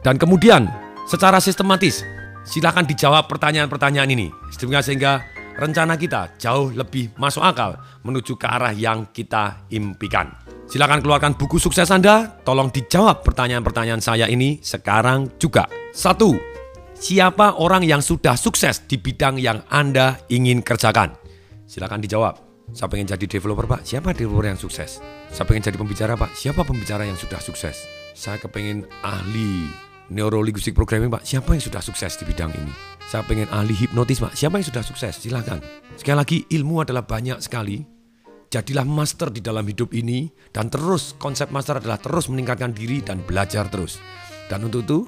Dan 0.00 0.16
kemudian 0.16 0.70
secara 1.04 1.42
sistematis 1.42 2.02
silakan 2.46 2.86
dijawab 2.86 3.26
pertanyaan-pertanyaan 3.28 4.10
ini. 4.10 4.28
Sehingga 4.54 5.22
rencana 5.58 5.98
kita 5.98 6.36
jauh 6.38 6.70
lebih 6.72 7.12
masuk 7.18 7.42
akal 7.42 7.76
menuju 8.04 8.38
ke 8.38 8.46
arah 8.46 8.72
yang 8.72 9.10
kita 9.10 9.66
impikan. 9.72 10.30
Silakan 10.66 11.02
keluarkan 11.02 11.38
buku 11.38 11.62
sukses 11.62 11.90
Anda, 11.94 12.42
tolong 12.42 12.74
dijawab 12.74 13.22
pertanyaan-pertanyaan 13.22 14.02
saya 14.02 14.26
ini 14.26 14.58
sekarang 14.62 15.38
juga. 15.38 15.70
Satu, 15.94 16.34
siapa 16.98 17.58
orang 17.62 17.86
yang 17.86 18.02
sudah 18.02 18.34
sukses 18.34 18.82
di 18.86 18.98
bidang 18.98 19.38
yang 19.38 19.62
Anda 19.70 20.18
ingin 20.26 20.66
kerjakan? 20.66 21.14
Silakan 21.66 22.02
dijawab. 22.02 22.45
Saya 22.74 22.90
pengen 22.90 23.06
jadi 23.06 23.26
developer 23.30 23.66
pak, 23.70 23.86
siapa 23.86 24.10
developer 24.10 24.50
yang 24.50 24.58
sukses? 24.58 24.98
Saya 25.30 25.44
pengen 25.46 25.62
jadi 25.70 25.78
pembicara 25.78 26.18
pak, 26.18 26.34
siapa 26.34 26.66
pembicara 26.66 27.06
yang 27.06 27.14
sudah 27.14 27.38
sukses? 27.38 27.86
Saya 28.16 28.42
kepengen 28.42 28.88
ahli 29.06 29.70
neurolinguistic 30.10 30.74
programming 30.74 31.06
pak, 31.12 31.22
siapa 31.22 31.54
yang 31.54 31.62
sudah 31.62 31.78
sukses 31.78 32.18
di 32.18 32.26
bidang 32.26 32.50
ini? 32.58 32.72
Saya 33.06 33.22
pengen 33.22 33.46
ahli 33.54 33.70
hipnotis 33.70 34.18
pak, 34.18 34.34
siapa 34.34 34.58
yang 34.58 34.66
sudah 34.66 34.82
sukses? 34.82 35.14
Silahkan. 35.14 35.62
Sekali 35.94 36.16
lagi 36.18 36.38
ilmu 36.50 36.82
adalah 36.82 37.06
banyak 37.06 37.38
sekali. 37.38 37.86
Jadilah 38.50 38.86
master 38.86 39.30
di 39.30 39.42
dalam 39.42 39.66
hidup 39.66 39.94
ini 39.94 40.30
dan 40.50 40.70
terus 40.70 41.14
konsep 41.18 41.50
master 41.50 41.78
adalah 41.82 41.98
terus 41.98 42.30
meningkatkan 42.30 42.74
diri 42.74 43.02
dan 43.02 43.22
belajar 43.22 43.70
terus. 43.70 44.02
Dan 44.50 44.66
untuk 44.66 44.82
itu 44.86 44.98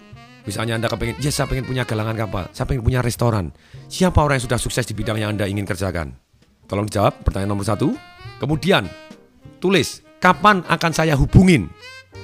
Misalnya 0.48 0.80
Anda 0.80 0.88
kepengen, 0.88 1.20
ya 1.20 1.28
saya 1.28 1.44
pengen 1.44 1.68
punya 1.68 1.84
galangan 1.84 2.16
kapal, 2.16 2.48
saya 2.56 2.64
pengen 2.64 2.80
punya 2.80 3.04
restoran. 3.04 3.52
Siapa 3.92 4.16
orang 4.24 4.40
yang 4.40 4.48
sudah 4.48 4.56
sukses 4.56 4.88
di 4.88 4.96
bidang 4.96 5.20
yang 5.20 5.36
Anda 5.36 5.44
ingin 5.44 5.68
kerjakan? 5.68 6.27
Tolong 6.68 6.84
dijawab 6.84 7.24
pertanyaan 7.24 7.56
nomor 7.56 7.64
satu. 7.64 7.96
Kemudian 8.38 8.84
tulis 9.58 10.04
kapan 10.20 10.60
akan 10.68 10.92
saya 10.92 11.16
hubungin 11.16 11.66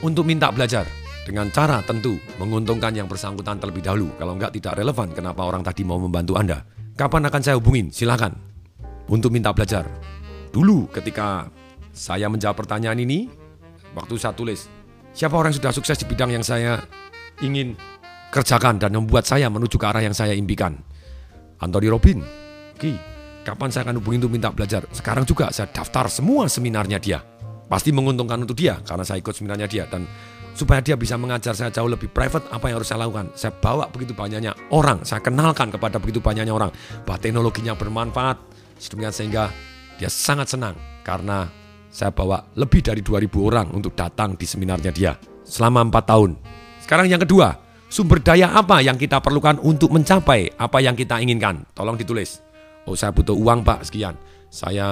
untuk 0.04 0.28
minta 0.28 0.52
belajar. 0.52 0.84
Dengan 1.24 1.48
cara 1.48 1.80
tentu 1.80 2.20
menguntungkan 2.36 2.92
yang 2.92 3.08
bersangkutan 3.08 3.56
terlebih 3.56 3.80
dahulu. 3.80 4.12
Kalau 4.20 4.36
enggak 4.36 4.52
tidak 4.52 4.76
relevan 4.76 5.08
kenapa 5.16 5.48
orang 5.48 5.64
tadi 5.64 5.80
mau 5.80 5.96
membantu 5.96 6.36
Anda. 6.36 6.60
Kapan 6.92 7.24
akan 7.32 7.40
saya 7.40 7.56
hubungin? 7.56 7.88
Silakan. 7.88 8.36
Untuk 9.08 9.32
minta 9.32 9.48
belajar. 9.56 9.88
Dulu 10.52 10.92
ketika 10.92 11.48
saya 11.96 12.28
menjawab 12.28 12.60
pertanyaan 12.60 13.00
ini, 13.00 13.32
waktu 13.96 14.20
saya 14.20 14.36
tulis, 14.36 14.68
siapa 15.16 15.32
orang 15.32 15.56
yang 15.56 15.64
sudah 15.64 15.72
sukses 15.72 15.96
di 15.96 16.04
bidang 16.04 16.36
yang 16.36 16.44
saya 16.44 16.84
ingin 17.40 17.72
kerjakan 18.28 18.76
dan 18.76 18.92
membuat 18.92 19.24
saya 19.24 19.48
menuju 19.48 19.80
ke 19.80 19.86
arah 19.88 20.04
yang 20.04 20.12
saya 20.12 20.36
impikan. 20.36 20.76
Anthony 21.64 21.88
Robin, 21.88 22.20
Ki, 22.76 23.00
Kapan 23.44 23.68
saya 23.68 23.84
akan 23.84 24.00
hubungi 24.00 24.24
untuk 24.24 24.32
minta 24.32 24.48
belajar? 24.48 24.88
Sekarang 24.88 25.28
juga 25.28 25.52
saya 25.52 25.68
daftar 25.68 26.08
semua 26.08 26.48
seminarnya 26.48 26.96
dia. 26.96 27.20
Pasti 27.68 27.92
menguntungkan 27.92 28.40
untuk 28.40 28.56
dia 28.56 28.80
karena 28.80 29.04
saya 29.04 29.20
ikut 29.20 29.36
seminarnya 29.36 29.68
dia 29.68 29.84
dan 29.84 30.08
supaya 30.56 30.80
dia 30.80 30.96
bisa 30.96 31.20
mengajar 31.20 31.52
saya 31.52 31.68
jauh 31.68 31.92
lebih 31.92 32.08
private 32.08 32.48
apa 32.48 32.72
yang 32.72 32.80
harus 32.80 32.88
saya 32.88 33.04
lakukan. 33.04 33.28
Saya 33.36 33.52
bawa 33.52 33.92
begitu 33.92 34.16
banyaknya 34.16 34.56
orang, 34.72 35.04
saya 35.04 35.20
kenalkan 35.20 35.68
kepada 35.68 36.00
begitu 36.00 36.24
banyaknya 36.24 36.56
orang 36.56 36.72
bahwa 37.04 37.20
teknologinya 37.20 37.76
bermanfaat 37.76 38.40
sedemikian 38.80 39.12
sehingga 39.12 39.44
dia 40.00 40.08
sangat 40.08 40.48
senang 40.48 40.74
karena 41.04 41.44
saya 41.92 42.10
bawa 42.10 42.48
lebih 42.56 42.80
dari 42.80 43.04
2000 43.04 43.28
orang 43.44 43.66
untuk 43.76 43.92
datang 43.92 44.40
di 44.40 44.48
seminarnya 44.48 44.90
dia 44.90 45.12
selama 45.44 45.84
4 45.92 46.10
tahun. 46.10 46.30
Sekarang 46.80 47.06
yang 47.12 47.20
kedua, 47.20 47.60
sumber 47.92 48.20
daya 48.24 48.56
apa 48.56 48.80
yang 48.80 48.96
kita 48.96 49.20
perlukan 49.20 49.60
untuk 49.60 49.92
mencapai 49.92 50.52
apa 50.56 50.78
yang 50.84 50.96
kita 50.96 51.20
inginkan? 51.20 51.64
Tolong 51.72 51.96
ditulis. 51.96 52.43
Oh 52.84 52.96
saya 52.96 53.12
butuh 53.12 53.32
uang 53.32 53.64
pak 53.64 53.88
sekian. 53.88 54.16
Saya 54.52 54.86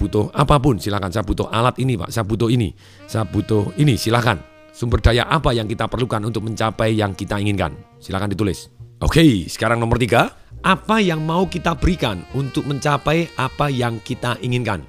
butuh 0.00 0.32
apa 0.32 0.56
pun 0.62 0.80
silakan. 0.80 1.12
Saya 1.12 1.26
butuh 1.26 1.50
alat 1.52 1.76
ini 1.82 1.98
pak. 1.98 2.08
Saya 2.08 2.24
butuh 2.24 2.48
ini. 2.48 2.72
Saya 3.04 3.28
butuh 3.28 3.76
ini 3.76 3.98
silakan. 4.00 4.40
Sumber 4.74 4.98
daya 4.98 5.28
apa 5.30 5.54
yang 5.54 5.70
kita 5.70 5.86
perlukan 5.86 6.24
untuk 6.26 6.46
mencapai 6.46 6.98
yang 6.98 7.14
kita 7.14 7.38
inginkan? 7.38 7.78
Silakan 8.02 8.32
ditulis. 8.32 8.72
Oke, 9.04 9.46
sekarang 9.46 9.78
nomor 9.78 10.00
tiga. 10.02 10.34
Apa 10.64 10.98
yang 10.98 11.20
mau 11.22 11.44
kita 11.44 11.76
berikan 11.76 12.24
untuk 12.32 12.64
mencapai 12.64 13.28
apa 13.36 13.68
yang 13.68 14.00
kita 14.00 14.40
inginkan? 14.40 14.80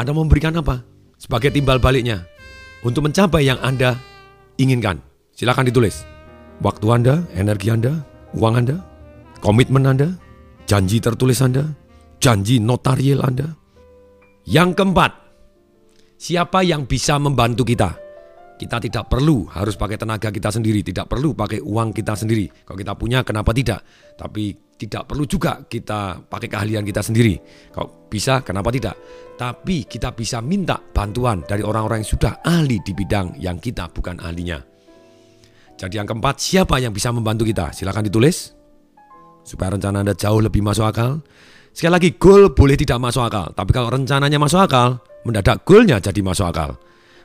Anda 0.00 0.16
memberikan 0.16 0.56
apa? 0.56 0.80
Sebagai 1.20 1.52
timbal 1.52 1.76
baliknya. 1.76 2.24
Untuk 2.82 3.04
mencapai 3.04 3.44
yang 3.44 3.60
Anda 3.60 4.00
inginkan. 4.56 5.04
Silakan 5.36 5.68
ditulis. 5.68 6.02
Waktu 6.64 6.86
Anda, 6.88 7.14
energi 7.36 7.68
Anda, 7.68 8.00
uang 8.32 8.64
Anda, 8.64 8.80
komitmen 9.44 9.84
Anda, 9.84 10.16
janji 10.66 10.98
tertulis 11.02 11.38
Anda, 11.42 11.66
janji 12.22 12.62
notarial 12.62 13.22
Anda. 13.26 13.48
Yang 14.46 14.82
keempat, 14.82 15.12
siapa 16.18 16.66
yang 16.66 16.86
bisa 16.86 17.18
membantu 17.18 17.62
kita? 17.62 17.98
Kita 18.58 18.78
tidak 18.78 19.10
perlu 19.10 19.50
harus 19.50 19.74
pakai 19.74 19.98
tenaga 19.98 20.30
kita 20.30 20.54
sendiri, 20.54 20.86
tidak 20.86 21.10
perlu 21.10 21.34
pakai 21.34 21.58
uang 21.58 21.90
kita 21.90 22.14
sendiri. 22.14 22.46
Kalau 22.62 22.78
kita 22.78 22.94
punya, 22.94 23.26
kenapa 23.26 23.50
tidak? 23.50 23.82
Tapi 24.14 24.54
tidak 24.78 25.10
perlu 25.10 25.26
juga 25.26 25.66
kita 25.66 26.22
pakai 26.30 26.46
keahlian 26.46 26.86
kita 26.86 27.02
sendiri. 27.02 27.34
Kalau 27.74 28.06
bisa, 28.06 28.42
kenapa 28.46 28.70
tidak? 28.70 28.94
Tapi 29.34 29.86
kita 29.86 30.14
bisa 30.14 30.38
minta 30.38 30.78
bantuan 30.78 31.42
dari 31.42 31.66
orang-orang 31.66 32.06
yang 32.06 32.10
sudah 32.14 32.32
ahli 32.42 32.78
di 32.86 32.94
bidang 32.94 33.34
yang 33.42 33.58
kita 33.58 33.90
bukan 33.90 34.22
ahlinya. 34.22 34.62
Jadi 35.74 35.98
yang 35.98 36.06
keempat, 36.06 36.38
siapa 36.38 36.78
yang 36.78 36.94
bisa 36.94 37.10
membantu 37.10 37.42
kita? 37.42 37.74
Silahkan 37.74 38.06
ditulis 38.06 38.61
supaya 39.42 39.74
rencana 39.74 40.02
Anda 40.06 40.14
jauh 40.14 40.40
lebih 40.42 40.62
masuk 40.62 40.86
akal. 40.86 41.20
Sekali 41.72 41.92
lagi, 41.92 42.10
goal 42.20 42.52
boleh 42.52 42.76
tidak 42.76 42.98
masuk 43.00 43.22
akal, 43.26 43.46
tapi 43.56 43.70
kalau 43.72 43.88
rencananya 43.88 44.36
masuk 44.36 44.60
akal, 44.60 45.00
mendadak 45.24 45.64
goalnya 45.64 45.98
jadi 45.98 46.20
masuk 46.20 46.46
akal. 46.52 46.76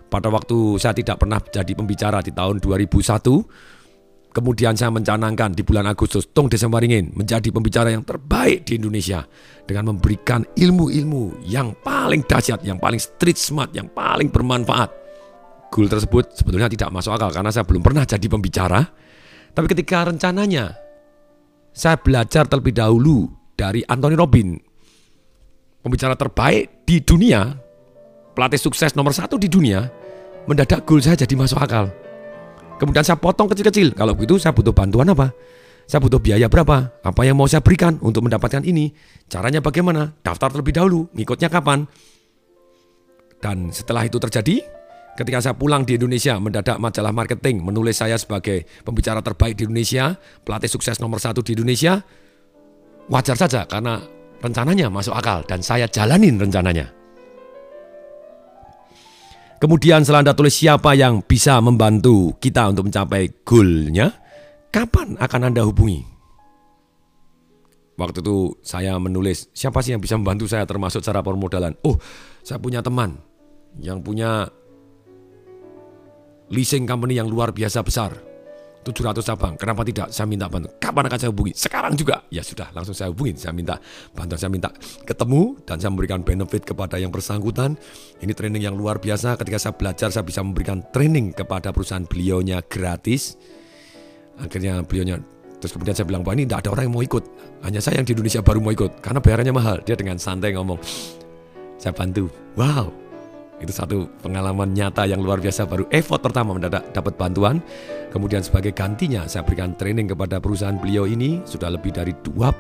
Pada 0.08 0.32
waktu 0.32 0.80
saya 0.80 0.96
tidak 0.96 1.20
pernah 1.20 1.36
jadi 1.44 1.76
pembicara 1.76 2.24
di 2.24 2.32
tahun 2.32 2.64
2001, 2.64 4.32
kemudian 4.32 4.72
saya 4.80 4.88
mencanangkan 4.88 5.52
di 5.52 5.68
bulan 5.68 5.84
Agustus, 5.92 6.32
Tong 6.32 6.48
Desember 6.48 6.80
ingin 6.80 7.12
menjadi 7.12 7.52
pembicara 7.52 7.92
yang 7.92 8.08
terbaik 8.08 8.64
di 8.64 8.80
Indonesia 8.80 9.28
dengan 9.68 9.92
memberikan 9.92 10.48
ilmu-ilmu 10.56 11.44
yang 11.44 11.76
paling 11.84 12.24
dahsyat, 12.24 12.64
yang 12.64 12.80
paling 12.80 13.04
street 13.04 13.36
smart, 13.36 13.76
yang 13.76 13.92
paling 13.92 14.32
bermanfaat. 14.32 14.94
Goal 15.68 15.92
tersebut 15.92 16.40
sebetulnya 16.40 16.72
tidak 16.72 16.88
masuk 16.96 17.20
akal 17.20 17.28
karena 17.36 17.52
saya 17.52 17.68
belum 17.68 17.84
pernah 17.84 18.08
jadi 18.08 18.24
pembicara. 18.32 18.80
Tapi 19.52 19.68
ketika 19.68 20.08
rencananya 20.08 20.87
saya 21.78 21.94
belajar 22.02 22.50
terlebih 22.50 22.74
dahulu 22.74 23.30
dari 23.54 23.86
Anthony 23.86 24.18
Robin, 24.18 24.58
pembicara 25.86 26.18
terbaik 26.18 26.90
di 26.90 26.98
dunia, 27.06 27.54
pelatih 28.34 28.58
sukses 28.58 28.98
nomor 28.98 29.14
satu 29.14 29.38
di 29.38 29.46
dunia, 29.46 29.86
mendadak 30.50 30.90
goal 30.90 31.06
saya 31.06 31.14
jadi 31.14 31.38
masuk 31.38 31.62
akal. 31.62 31.94
Kemudian 32.82 33.06
saya 33.06 33.22
potong 33.22 33.46
kecil-kecil. 33.54 33.94
Kalau 33.94 34.18
begitu 34.18 34.42
saya 34.42 34.58
butuh 34.58 34.74
bantuan 34.74 35.14
apa? 35.14 35.30
Saya 35.86 36.02
butuh 36.02 36.18
biaya 36.18 36.50
berapa? 36.50 36.98
Apa 37.02 37.22
yang 37.26 37.38
mau 37.38 37.46
saya 37.46 37.62
berikan 37.62 38.02
untuk 38.02 38.26
mendapatkan 38.26 38.66
ini? 38.66 38.94
Caranya 39.30 39.62
bagaimana? 39.62 40.14
Daftar 40.22 40.54
terlebih 40.54 40.78
dahulu. 40.78 41.10
Ngikutnya 41.14 41.50
kapan? 41.50 41.90
Dan 43.42 43.70
setelah 43.74 44.06
itu 44.06 44.22
terjadi, 44.22 44.62
ketika 45.18 45.42
saya 45.42 45.56
pulang 45.58 45.82
di 45.82 45.98
Indonesia, 45.98 46.38
mendadak 46.38 46.78
majalah 46.78 47.10
marketing 47.10 47.66
menulis 47.66 47.98
saya 47.98 48.16
sebagai 48.22 48.70
pembicara 48.86 49.26
terbaik 49.26 49.58
di 49.58 49.66
Indonesia, 49.66 50.14
pelatih 50.46 50.70
sukses 50.70 51.02
nomor 51.02 51.18
satu 51.18 51.42
di 51.42 51.58
Indonesia. 51.58 52.06
Wajar 53.10 53.40
saja 53.40 53.66
karena 53.66 53.98
rencananya 54.44 54.94
masuk 54.94 55.16
akal 55.18 55.42
dan 55.50 55.66
saya 55.66 55.90
jalanin 55.90 56.38
rencananya. 56.38 56.94
Kemudian 59.58 60.06
setelah 60.06 60.22
Anda 60.22 60.38
tulis 60.38 60.54
siapa 60.54 60.94
yang 60.94 61.26
bisa 61.26 61.58
membantu 61.66 62.38
kita 62.38 62.70
untuk 62.70 62.94
mencapai 62.94 63.42
goalnya, 63.42 64.14
kapan 64.70 65.18
akan 65.18 65.42
Anda 65.50 65.66
hubungi? 65.66 66.06
Waktu 67.98 68.22
itu 68.22 68.54
saya 68.62 68.94
menulis 69.02 69.50
siapa 69.58 69.82
sih 69.82 69.98
yang 69.98 70.04
bisa 70.04 70.14
membantu 70.14 70.46
saya 70.46 70.70
termasuk 70.70 71.02
cara 71.02 71.26
permodalan. 71.26 71.74
Oh, 71.82 71.98
saya 72.46 72.62
punya 72.62 72.86
teman 72.86 73.18
yang 73.82 74.06
punya 74.06 74.46
leasing 76.52 76.88
company 76.88 77.20
yang 77.20 77.28
luar 77.28 77.52
biasa 77.52 77.84
besar. 77.84 78.16
700 78.88 79.20
cabang. 79.20 79.54
Kenapa 79.60 79.84
tidak? 79.84 80.16
Saya 80.16 80.24
minta 80.32 80.48
bantu. 80.48 80.72
Kapan 80.80 81.12
akan 81.12 81.20
saya 81.20 81.32
hubungi? 81.36 81.52
Sekarang 81.52 81.92
juga. 81.92 82.24
Ya 82.32 82.40
sudah, 82.40 82.72
langsung 82.72 82.96
saya 82.96 83.12
hubungi. 83.12 83.36
Saya 83.36 83.52
minta 83.52 83.76
bantuan, 84.16 84.40
saya 84.40 84.48
minta 84.48 84.72
ketemu 85.04 85.60
dan 85.68 85.76
saya 85.76 85.92
memberikan 85.92 86.24
benefit 86.24 86.64
kepada 86.64 86.96
yang 86.96 87.12
bersangkutan. 87.12 87.76
Ini 88.24 88.32
training 88.32 88.64
yang 88.64 88.80
luar 88.80 89.04
biasa. 89.04 89.36
Ketika 89.36 89.60
saya 89.60 89.74
belajar, 89.76 90.08
saya 90.08 90.24
bisa 90.24 90.40
memberikan 90.40 90.80
training 90.96 91.36
kepada 91.36 91.76
perusahaan 91.76 92.08
beliaunya 92.08 92.64
gratis. 92.64 93.36
Akhirnya 94.40 94.80
beliaunya 94.88 95.20
Terus 95.58 95.74
kemudian 95.74 95.98
saya 95.98 96.06
bilang, 96.06 96.22
bahwa 96.22 96.38
ini 96.38 96.46
tidak 96.46 96.62
ada 96.62 96.70
orang 96.78 96.84
yang 96.86 96.94
mau 96.94 97.02
ikut. 97.02 97.24
Hanya 97.66 97.82
saya 97.82 97.98
yang 97.98 98.06
di 98.06 98.14
Indonesia 98.14 98.46
baru 98.46 98.62
mau 98.62 98.70
ikut. 98.70 99.02
Karena 99.02 99.18
bayarannya 99.18 99.54
mahal. 99.58 99.78
Dia 99.82 99.98
dengan 99.98 100.22
santai 100.22 100.54
ngomong, 100.54 100.78
saya 101.82 101.98
bantu. 101.98 102.30
Wow, 102.54 102.94
itu 103.58 103.74
satu 103.74 104.06
pengalaman 104.22 104.70
nyata 104.70 105.10
yang 105.10 105.18
luar 105.18 105.42
biasa 105.42 105.66
baru 105.66 105.90
effort 105.90 106.22
pertama 106.22 106.54
mendadak 106.54 106.94
dapat 106.94 107.18
bantuan. 107.18 107.58
Kemudian 108.14 108.46
sebagai 108.46 108.70
gantinya 108.70 109.26
saya 109.26 109.42
berikan 109.42 109.74
training 109.74 110.14
kepada 110.14 110.38
perusahaan 110.38 110.78
beliau 110.78 111.10
ini 111.10 111.42
sudah 111.42 111.74
lebih 111.74 111.90
dari 111.90 112.14
25 112.22 112.54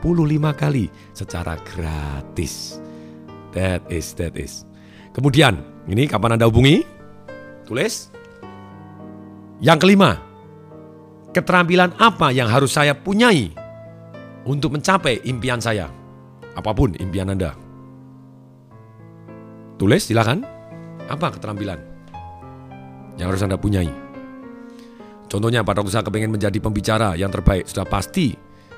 kali 0.58 0.90
secara 1.14 1.54
gratis. 1.62 2.82
That 3.54 3.86
is, 3.94 4.18
that 4.18 4.34
is. 4.34 4.66
Kemudian, 5.14 5.62
ini 5.86 6.10
kapan 6.10 6.38
Anda 6.38 6.50
hubungi? 6.50 6.82
Tulis. 7.70 8.10
Yang 9.62 9.78
kelima, 9.82 10.22
keterampilan 11.34 11.94
apa 11.98 12.30
yang 12.34 12.50
harus 12.50 12.74
saya 12.74 12.94
punyai 12.94 13.54
untuk 14.46 14.78
mencapai 14.78 15.22
impian 15.26 15.62
saya? 15.62 15.90
Apa 16.58 16.74
pun 16.74 16.98
impian 16.98 17.30
Anda. 17.30 17.54
Tulis 19.78 20.10
silakan. 20.10 20.57
Apa 21.08 21.34
keterampilan 21.34 21.80
yang 23.16 23.32
harus 23.32 23.44
Anda 23.44 23.56
punyai? 23.56 23.90
Contohnya 25.28 25.64
pada 25.64 25.84
waktu 25.84 25.92
saya 25.92 26.08
kepengen 26.08 26.32
menjadi 26.32 26.56
pembicara 26.64 27.16
yang 27.20 27.28
terbaik, 27.28 27.68
sudah 27.68 27.84
pasti 27.84 28.32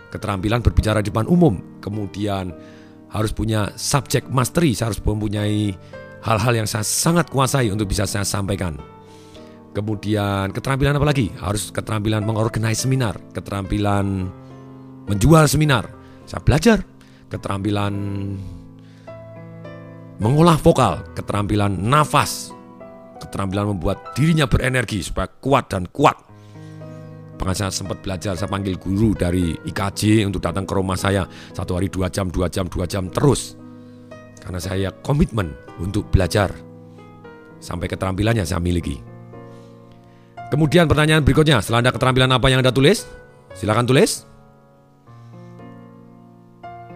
keterampilan 0.09 0.65
berbicara 0.65 1.05
di 1.05 1.13
depan 1.13 1.29
umum. 1.29 1.77
Kemudian 1.77 2.50
harus 3.13 3.33
punya 3.33 3.69
subject 3.77 4.29
mastery, 4.29 4.74
saya 4.74 4.89
harus 4.93 5.01
mempunyai 5.01 5.74
hal-hal 6.25 6.53
yang 6.53 6.67
saya 6.69 6.81
sangat 6.81 7.29
kuasai 7.29 7.69
untuk 7.69 7.89
bisa 7.89 8.09
saya 8.09 8.25
sampaikan. 8.25 8.77
Kemudian 9.69 10.50
keterampilan 10.50 10.98
apa 10.98 11.07
lagi? 11.13 11.29
Harus 11.38 11.69
keterampilan 11.69 12.25
mengorganize 12.25 12.89
seminar, 12.89 13.21
keterampilan 13.29 14.25
menjual 15.06 15.45
seminar. 15.45 15.86
Saya 16.25 16.41
belajar 16.41 16.82
keterampilan 17.30 17.93
mengolah 20.19 20.60
vokal, 20.60 20.99
keterampilan 21.15 21.79
nafas, 21.79 22.51
keterampilan 23.23 23.75
membuat 23.75 24.12
dirinya 24.13 24.45
berenergi 24.45 24.99
supaya 24.99 25.32
kuat 25.32 25.71
dan 25.71 25.88
kuat. 25.89 26.15
Bahkan 27.39 27.55
saya 27.55 27.71
sempat 27.71 28.03
belajar, 28.03 28.36
saya 28.36 28.51
panggil 28.51 28.75
guru 28.75 29.15
dari 29.15 29.55
IKJ 29.55 30.27
untuk 30.27 30.43
datang 30.43 30.67
ke 30.67 30.75
rumah 30.75 30.99
saya 30.99 31.23
satu 31.55 31.79
hari 31.79 31.88
dua 31.88 32.12
jam, 32.12 32.27
dua 32.27 32.51
jam, 32.51 32.67
dua 32.67 32.84
jam 32.84 33.08
terus. 33.08 33.55
Karena 34.43 34.60
saya 34.60 34.91
komitmen 34.91 35.55
untuk 35.79 36.12
belajar 36.12 36.51
sampai 37.63 37.88
keterampilannya 37.88 38.43
saya 38.43 38.60
miliki. 38.60 38.99
Kemudian 40.51 40.91
pertanyaan 40.91 41.23
berikutnya, 41.23 41.63
setelah 41.63 41.88
ada 41.88 41.91
keterampilan 41.95 42.36
apa 42.36 42.51
yang 42.51 42.60
Anda 42.60 42.75
tulis? 42.75 43.08
Silakan 43.55 43.88
tulis. 43.88 44.27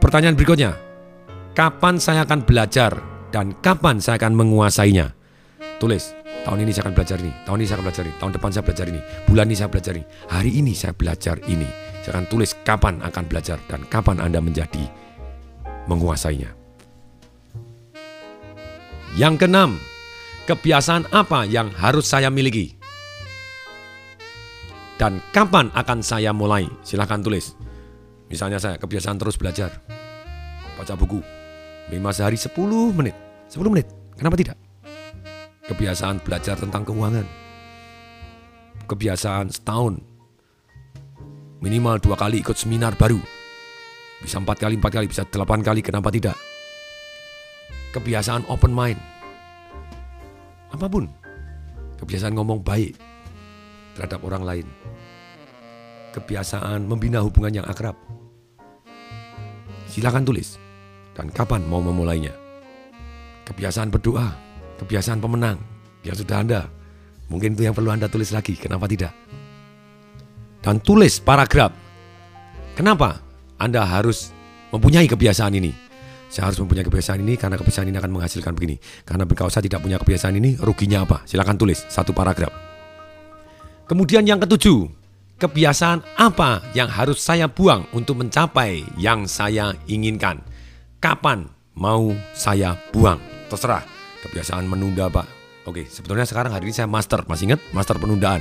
Pertanyaan 0.01 0.35
berikutnya, 0.35 0.75
kapan 1.55 2.01
saya 2.01 2.27
akan 2.27 2.43
belajar 2.43 3.12
dan 3.33 3.57
kapan 3.65 3.97
saya 3.97 4.21
akan 4.21 4.37
menguasainya. 4.37 5.17
Tulis, 5.81 6.13
tahun 6.45 6.63
ini 6.63 6.71
saya 6.71 6.85
akan 6.87 6.95
belajar 6.95 7.17
ini, 7.17 7.33
tahun 7.49 7.57
ini 7.57 7.65
saya 7.65 7.75
akan 7.81 7.85
belajar 7.89 8.03
ini, 8.05 8.15
tahun 8.21 8.31
depan 8.37 8.49
saya 8.53 8.63
belajar 8.63 8.85
ini, 8.93 9.01
bulan 9.25 9.45
ini 9.49 9.55
saya 9.57 9.69
belajar 9.73 9.93
ini, 9.97 10.05
hari 10.29 10.51
ini 10.53 10.73
saya 10.77 10.93
belajar 10.93 11.35
ini. 11.49 11.69
Saya 12.05 12.19
akan 12.19 12.27
tulis 12.29 12.51
kapan 12.61 13.01
akan 13.01 13.23
belajar 13.25 13.57
dan 13.65 13.81
kapan 13.89 14.21
Anda 14.21 14.37
menjadi 14.37 14.85
menguasainya. 15.89 16.51
Yang 19.17 19.33
keenam, 19.41 19.71
kebiasaan 20.45 21.09
apa 21.09 21.49
yang 21.49 21.73
harus 21.73 22.05
saya 22.05 22.29
miliki? 22.29 22.77
Dan 24.99 25.23
kapan 25.33 25.73
akan 25.73 26.05
saya 26.05 26.35
mulai? 26.35 26.69
Silahkan 26.85 27.23
tulis. 27.23 27.57
Misalnya 28.29 28.61
saya 28.61 28.75
kebiasaan 28.77 29.17
terus 29.19 29.39
belajar, 29.39 29.79
baca 30.75 30.93
buku, 30.97 31.21
Lima 31.91 32.15
sehari 32.15 32.39
10 32.39 32.55
menit. 32.95 33.15
10 33.51 33.67
menit. 33.67 33.87
Kenapa 34.15 34.39
tidak? 34.39 34.57
Kebiasaan 35.67 36.23
belajar 36.23 36.55
tentang 36.55 36.87
keuangan. 36.87 37.27
Kebiasaan 38.87 39.51
setahun. 39.51 39.99
Minimal 41.63 42.03
dua 42.03 42.19
kali 42.19 42.43
ikut 42.43 42.59
seminar 42.59 42.99
baru. 42.99 43.19
Bisa 44.19 44.39
empat 44.39 44.59
kali, 44.59 44.75
empat 44.79 44.91
kali, 44.91 45.07
bisa 45.07 45.23
delapan 45.27 45.63
kali, 45.63 45.79
kenapa 45.79 46.11
tidak? 46.11 46.35
Kebiasaan 47.95 48.47
open 48.51 48.71
mind. 48.75 48.99
Apa 50.71 50.87
pun. 50.87 51.07
Kebiasaan 51.99 52.35
ngomong 52.35 52.59
baik 52.59 52.99
terhadap 53.95 54.19
orang 54.27 54.43
lain. 54.43 54.67
Kebiasaan 56.11 56.83
membina 56.83 57.23
hubungan 57.23 57.63
yang 57.63 57.67
akrab. 57.67 57.95
Silakan 59.87 60.27
tulis 60.27 60.62
dan 61.13 61.29
kapan 61.29 61.61
mau 61.65 61.81
memulainya. 61.81 62.33
Kebiasaan 63.45 63.89
berdoa, 63.93 64.33
kebiasaan 64.81 65.19
pemenang, 65.21 65.57
ya 66.01 66.13
sudah 66.13 66.41
Anda. 66.41 66.61
Mungkin 67.31 67.55
itu 67.55 67.65
yang 67.65 67.75
perlu 67.75 67.93
Anda 67.93 68.11
tulis 68.11 68.33
lagi, 68.35 68.57
kenapa 68.57 68.85
tidak? 68.89 69.13
Dan 70.63 70.79
tulis 70.79 71.19
paragraf. 71.19 71.71
Kenapa 72.73 73.19
Anda 73.59 73.83
harus 73.85 74.33
mempunyai 74.71 75.05
kebiasaan 75.05 75.53
ini? 75.59 75.71
Saya 76.33 76.49
harus 76.49 76.57
mempunyai 76.57 76.81
kebiasaan 76.81 77.21
ini 77.21 77.37
karena 77.37 77.61
kebiasaan 77.61 77.93
ini 77.93 77.97
akan 78.01 78.11
menghasilkan 78.17 78.57
begini. 78.57 78.81
Karena 79.05 79.29
kalau 79.29 79.53
saya 79.53 79.69
tidak 79.69 79.85
punya 79.85 80.01
kebiasaan 80.01 80.33
ini, 80.33 80.57
ruginya 80.57 81.05
apa? 81.05 81.21
Silakan 81.29 81.61
tulis 81.61 81.85
satu 81.93 82.09
paragraf. 82.09 82.49
Kemudian 83.85 84.25
yang 84.25 84.41
ketujuh, 84.41 84.89
kebiasaan 85.37 86.01
apa 86.17 86.65
yang 86.73 86.89
harus 86.89 87.21
saya 87.21 87.45
buang 87.45 87.85
untuk 87.93 88.17
mencapai 88.17 88.81
yang 88.97 89.29
saya 89.29 89.77
inginkan? 89.85 90.41
Kapan 91.03 91.43
mau 91.75 92.15
saya 92.31 92.79
buang? 92.95 93.19
Terserah. 93.51 93.83
Kebiasaan 94.23 94.63
menunda, 94.63 95.11
Pak. 95.11 95.27
Oke, 95.67 95.83
sebetulnya 95.91 96.23
sekarang 96.23 96.55
hari 96.55 96.71
ini 96.71 96.75
saya 96.79 96.87
master. 96.87 97.27
Masih 97.27 97.51
ingat? 97.51 97.59
Master 97.75 97.99
penundaan. 97.99 98.39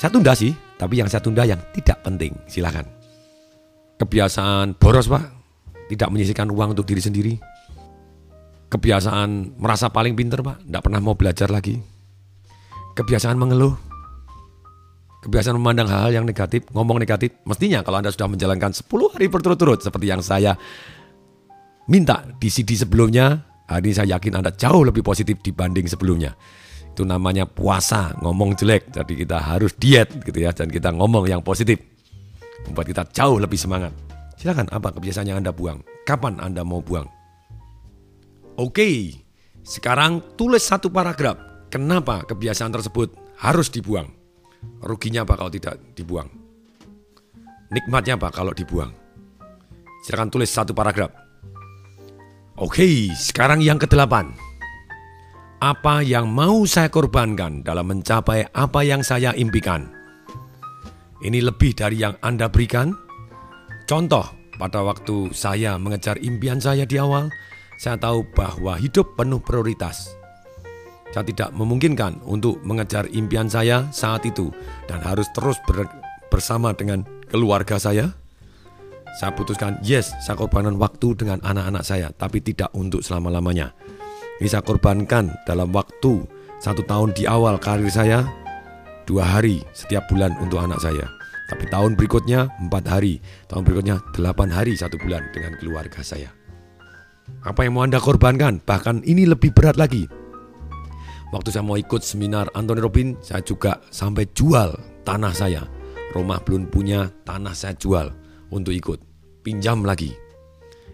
Saya 0.00 0.08
tunda 0.08 0.32
sih, 0.32 0.56
tapi 0.80 1.04
yang 1.04 1.12
saya 1.12 1.20
tunda 1.20 1.44
yang 1.44 1.60
tidak 1.76 2.00
penting. 2.00 2.32
Silahkan. 2.48 2.88
Kebiasaan 4.00 4.80
boros, 4.80 5.04
Pak. 5.04 5.20
Tidak 5.92 6.08
menyisihkan 6.08 6.48
uang 6.48 6.72
untuk 6.72 6.88
diri 6.88 7.04
sendiri. 7.04 7.34
Kebiasaan 8.72 9.60
merasa 9.60 9.92
paling 9.92 10.16
pinter, 10.16 10.40
Pak. 10.40 10.64
Tidak 10.64 10.80
pernah 10.80 11.04
mau 11.04 11.12
belajar 11.12 11.52
lagi. 11.52 11.76
Kebiasaan 12.96 13.36
mengeluh. 13.36 13.76
Kebiasaan 15.28 15.60
memandang 15.60 15.92
hal-hal 15.92 16.22
yang 16.22 16.24
negatif, 16.24 16.64
ngomong 16.72 16.96
negatif. 16.96 17.36
Mestinya 17.44 17.84
kalau 17.84 18.00
Anda 18.00 18.08
sudah 18.08 18.32
menjalankan 18.32 18.72
10 18.72 19.12
hari 19.12 19.26
berturut-turut 19.28 19.84
seperti 19.84 20.08
yang 20.08 20.24
saya 20.24 20.56
minta 21.88 22.22
di 22.36 22.52
CD 22.52 22.76
sebelumnya, 22.76 23.42
hari 23.66 23.90
ini 23.90 23.96
saya 23.96 24.20
yakin 24.20 24.38
Anda 24.38 24.52
jauh 24.52 24.84
lebih 24.84 25.00
positif 25.00 25.40
dibanding 25.40 25.88
sebelumnya. 25.88 26.36
Itu 26.92 27.08
namanya 27.08 27.48
puasa, 27.48 28.14
ngomong 28.20 28.54
jelek. 28.54 28.92
Jadi 28.92 29.12
kita 29.24 29.40
harus 29.40 29.74
diet 29.74 30.12
gitu 30.22 30.38
ya 30.38 30.52
dan 30.52 30.68
kita 30.68 30.92
ngomong 30.92 31.26
yang 31.26 31.40
positif. 31.40 31.80
Membuat 32.68 32.86
kita 32.86 33.02
jauh 33.10 33.40
lebih 33.40 33.56
semangat. 33.56 33.96
Silakan 34.38 34.70
apa 34.70 34.94
kebiasaan 34.94 35.26
yang 35.26 35.40
Anda 35.42 35.50
buang? 35.50 35.82
Kapan 36.06 36.38
Anda 36.38 36.62
mau 36.62 36.78
buang? 36.84 37.08
Oke, 38.58 39.14
sekarang 39.62 40.34
tulis 40.34 40.62
satu 40.62 40.90
paragraf. 40.90 41.38
Kenapa 41.70 42.26
kebiasaan 42.26 42.74
tersebut 42.74 43.14
harus 43.38 43.70
dibuang? 43.70 44.10
Ruginya 44.82 45.22
apa 45.22 45.38
kalau 45.38 45.50
tidak 45.52 45.78
dibuang? 45.94 46.26
Nikmatnya 47.70 48.18
apa 48.18 48.34
kalau 48.34 48.50
dibuang? 48.50 48.90
Silakan 50.02 50.32
tulis 50.32 50.50
satu 50.50 50.74
paragraf. 50.74 51.27
Oke, 52.58 53.14
sekarang 53.14 53.62
yang 53.62 53.78
kedelapan. 53.78 54.34
apa 55.58 56.06
yang 56.06 56.30
mau 56.30 56.62
saya 56.70 56.86
korbankan 56.86 57.66
dalam 57.66 57.90
mencapai 57.90 58.46
apa 58.54 58.86
yang 58.86 59.02
saya 59.02 59.34
impikan. 59.34 59.90
Ini 61.18 61.42
lebih 61.42 61.74
dari 61.74 61.98
yang 61.98 62.14
Anda 62.22 62.46
berikan. 62.46 62.94
Contoh, 63.90 64.22
pada 64.54 64.86
waktu 64.86 65.34
saya 65.34 65.74
mengejar 65.74 66.18
impian 66.22 66.62
saya 66.62 66.86
di 66.86 66.94
awal, 66.94 67.26
saya 67.82 67.98
tahu 67.98 68.22
bahwa 68.38 68.78
hidup 68.78 69.18
penuh 69.18 69.42
prioritas. 69.42 70.14
Saya 71.10 71.26
tidak 71.26 71.50
memungkinkan 71.54 72.22
untuk 72.22 72.62
mengejar 72.62 73.10
impian 73.10 73.50
saya 73.50 73.86
saat 73.90 74.22
itu 74.26 74.54
dan 74.86 75.02
harus 75.02 75.26
terus 75.34 75.58
ber 75.66 75.90
bersama 76.30 76.70
dengan 76.70 77.02
keluarga 77.26 77.82
saya. 77.82 78.14
Saya 79.18 79.34
putuskan, 79.34 79.82
yes, 79.82 80.14
saya 80.22 80.38
korbankan 80.38 80.78
waktu 80.78 81.18
dengan 81.18 81.42
anak-anak 81.42 81.82
saya, 81.82 82.14
tapi 82.14 82.38
tidak 82.38 82.70
untuk 82.70 83.02
selama-lamanya. 83.02 83.74
Ini 84.38 84.46
saya 84.46 84.62
korbankan 84.62 85.34
dalam 85.42 85.74
waktu 85.74 86.22
satu 86.62 86.86
tahun 86.86 87.18
di 87.18 87.26
awal 87.26 87.58
karir 87.58 87.90
saya, 87.90 88.22
dua 89.10 89.26
hari 89.26 89.58
setiap 89.74 90.06
bulan 90.06 90.38
untuk 90.38 90.62
anak 90.62 90.78
saya. 90.78 91.02
Tapi 91.50 91.66
tahun 91.66 91.98
berikutnya 91.98 92.46
empat 92.62 92.86
hari, 92.86 93.18
tahun 93.50 93.66
berikutnya 93.66 93.98
delapan 94.14 94.54
hari 94.54 94.78
satu 94.78 94.94
bulan 95.02 95.26
dengan 95.34 95.58
keluarga 95.58 95.98
saya. 95.98 96.30
Apa 97.42 97.66
yang 97.66 97.74
mau 97.74 97.82
Anda 97.82 97.98
korbankan? 97.98 98.62
Bahkan 98.62 99.02
ini 99.02 99.26
lebih 99.26 99.50
berat 99.50 99.74
lagi. 99.74 100.06
Waktu 101.34 101.50
saya 101.50 101.66
mau 101.66 101.74
ikut 101.74 102.06
seminar 102.06 102.54
Anthony 102.54 102.86
Robin, 102.86 103.18
saya 103.18 103.42
juga 103.42 103.82
sampai 103.90 104.30
jual 104.30 104.78
tanah 105.02 105.34
saya. 105.34 105.66
Rumah 106.14 106.38
belum 106.46 106.70
punya, 106.70 107.10
tanah 107.26 107.58
saya 107.58 107.74
jual 107.74 108.14
untuk 108.54 108.70
ikut. 108.70 109.07
Pinjam 109.48 109.80
lagi. 109.80 110.12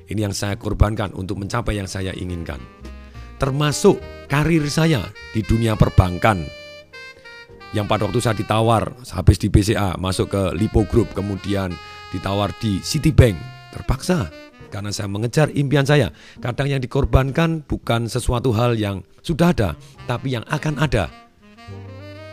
Ini 0.06 0.30
yang 0.30 0.34
saya 0.36 0.54
korbankan 0.54 1.10
untuk 1.18 1.42
mencapai 1.42 1.74
yang 1.74 1.90
saya 1.90 2.14
inginkan 2.14 2.62
termasuk 3.38 3.98
karir 4.30 4.64
saya 4.70 5.04
di 5.34 5.42
dunia 5.42 5.74
perbankan. 5.74 6.46
Yang 7.74 7.86
pada 7.90 8.02
waktu 8.06 8.20
saya 8.22 8.36
ditawar 8.38 8.94
habis 9.10 9.42
di 9.42 9.50
BCA 9.50 9.98
masuk 9.98 10.30
ke 10.30 10.42
Lipo 10.54 10.86
Group 10.86 11.10
kemudian 11.12 11.74
ditawar 12.14 12.54
di 12.62 12.78
Citibank 12.78 13.34
terpaksa 13.74 14.30
karena 14.70 14.94
saya 14.94 15.10
mengejar 15.10 15.50
impian 15.50 15.82
saya. 15.82 16.14
Kadang 16.38 16.70
yang 16.70 16.78
dikorbankan 16.78 17.66
bukan 17.66 18.06
sesuatu 18.06 18.54
hal 18.54 18.78
yang 18.78 19.02
sudah 19.26 19.50
ada, 19.50 19.70
tapi 20.06 20.38
yang 20.38 20.46
akan 20.46 20.78
ada. 20.78 21.10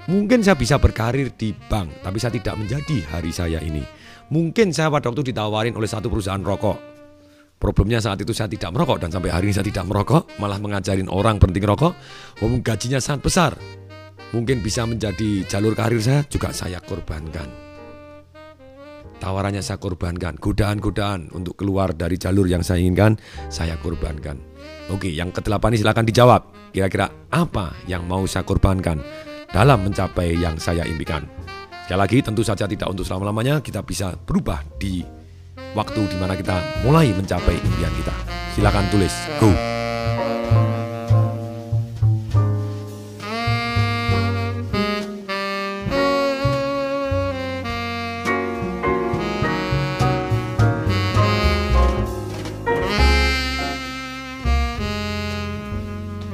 Mungkin 0.05 0.41
saya 0.45 0.57
bisa 0.57 0.77
berkarir 0.77 1.33
di 1.33 1.53
bank, 1.53 2.05
tapi 2.05 2.17
saya 2.17 2.33
tidak 2.33 2.57
menjadi 2.57 2.97
hari 3.09 3.31
saya 3.33 3.61
ini. 3.61 4.00
Mungkin 4.31 4.71
saya 4.71 4.87
pada 4.87 5.11
waktu 5.11 5.35
ditawarin 5.35 5.75
oleh 5.75 5.91
satu 5.91 6.07
perusahaan 6.07 6.39
rokok, 6.39 6.91
Problemnya 7.61 8.01
saat 8.01 8.17
itu 8.17 8.33
saya 8.33 8.49
tidak 8.49 8.73
merokok 8.73 9.05
dan 9.05 9.13
sampai 9.13 9.29
hari 9.29 9.45
ini 9.45 9.53
saya 9.53 9.69
tidak 9.69 9.85
merokok, 9.85 10.25
malah 10.41 10.57
mengajarin 10.57 11.05
orang 11.05 11.37
berhenti 11.37 11.61
merokok. 11.61 11.93
Walaupun 12.41 12.65
gajinya 12.65 12.97
sangat 12.97 13.21
besar, 13.21 13.51
mungkin 14.33 14.65
bisa 14.65 14.81
menjadi 14.89 15.45
jalur 15.45 15.77
karir 15.77 16.01
saya 16.01 16.25
juga 16.25 16.49
saya 16.57 16.81
korbankan. 16.81 17.45
Tawarannya 19.21 19.61
saya 19.61 19.77
korbankan, 19.77 20.41
godaan-godaan 20.41 21.29
untuk 21.37 21.61
keluar 21.61 21.93
dari 21.93 22.17
jalur 22.17 22.49
yang 22.49 22.65
saya 22.65 22.81
inginkan, 22.81 23.21
saya 23.53 23.77
korbankan. 23.77 24.41
Oke, 24.89 25.13
yang 25.13 25.29
kedelapan 25.29 25.77
ini 25.77 25.85
silakan 25.85 26.09
dijawab. 26.09 26.41
Kira-kira 26.73 27.13
apa 27.29 27.77
yang 27.85 28.09
mau 28.09 28.25
saya 28.25 28.41
korbankan 28.41 28.97
dalam 29.53 29.85
mencapai 29.85 30.33
yang 30.33 30.57
saya 30.57 30.81
impikan? 30.89 31.29
Sekali 31.91 32.07
lagi, 32.07 32.23
tentu 32.23 32.39
saja 32.39 32.71
tidak 32.71 32.87
untuk 32.87 33.03
selama-lamanya, 33.03 33.59
kita 33.59 33.83
bisa 33.83 34.15
berubah 34.15 34.63
di 34.79 35.03
waktu 35.75 36.07
di 36.07 36.15
mana 36.15 36.39
kita 36.39 36.87
mulai 36.87 37.11
mencapai 37.11 37.51
impian 37.51 37.91
kita. 37.99 38.15
Silakan 38.55 38.87
tulis, 38.87 39.11
go. 39.43 39.51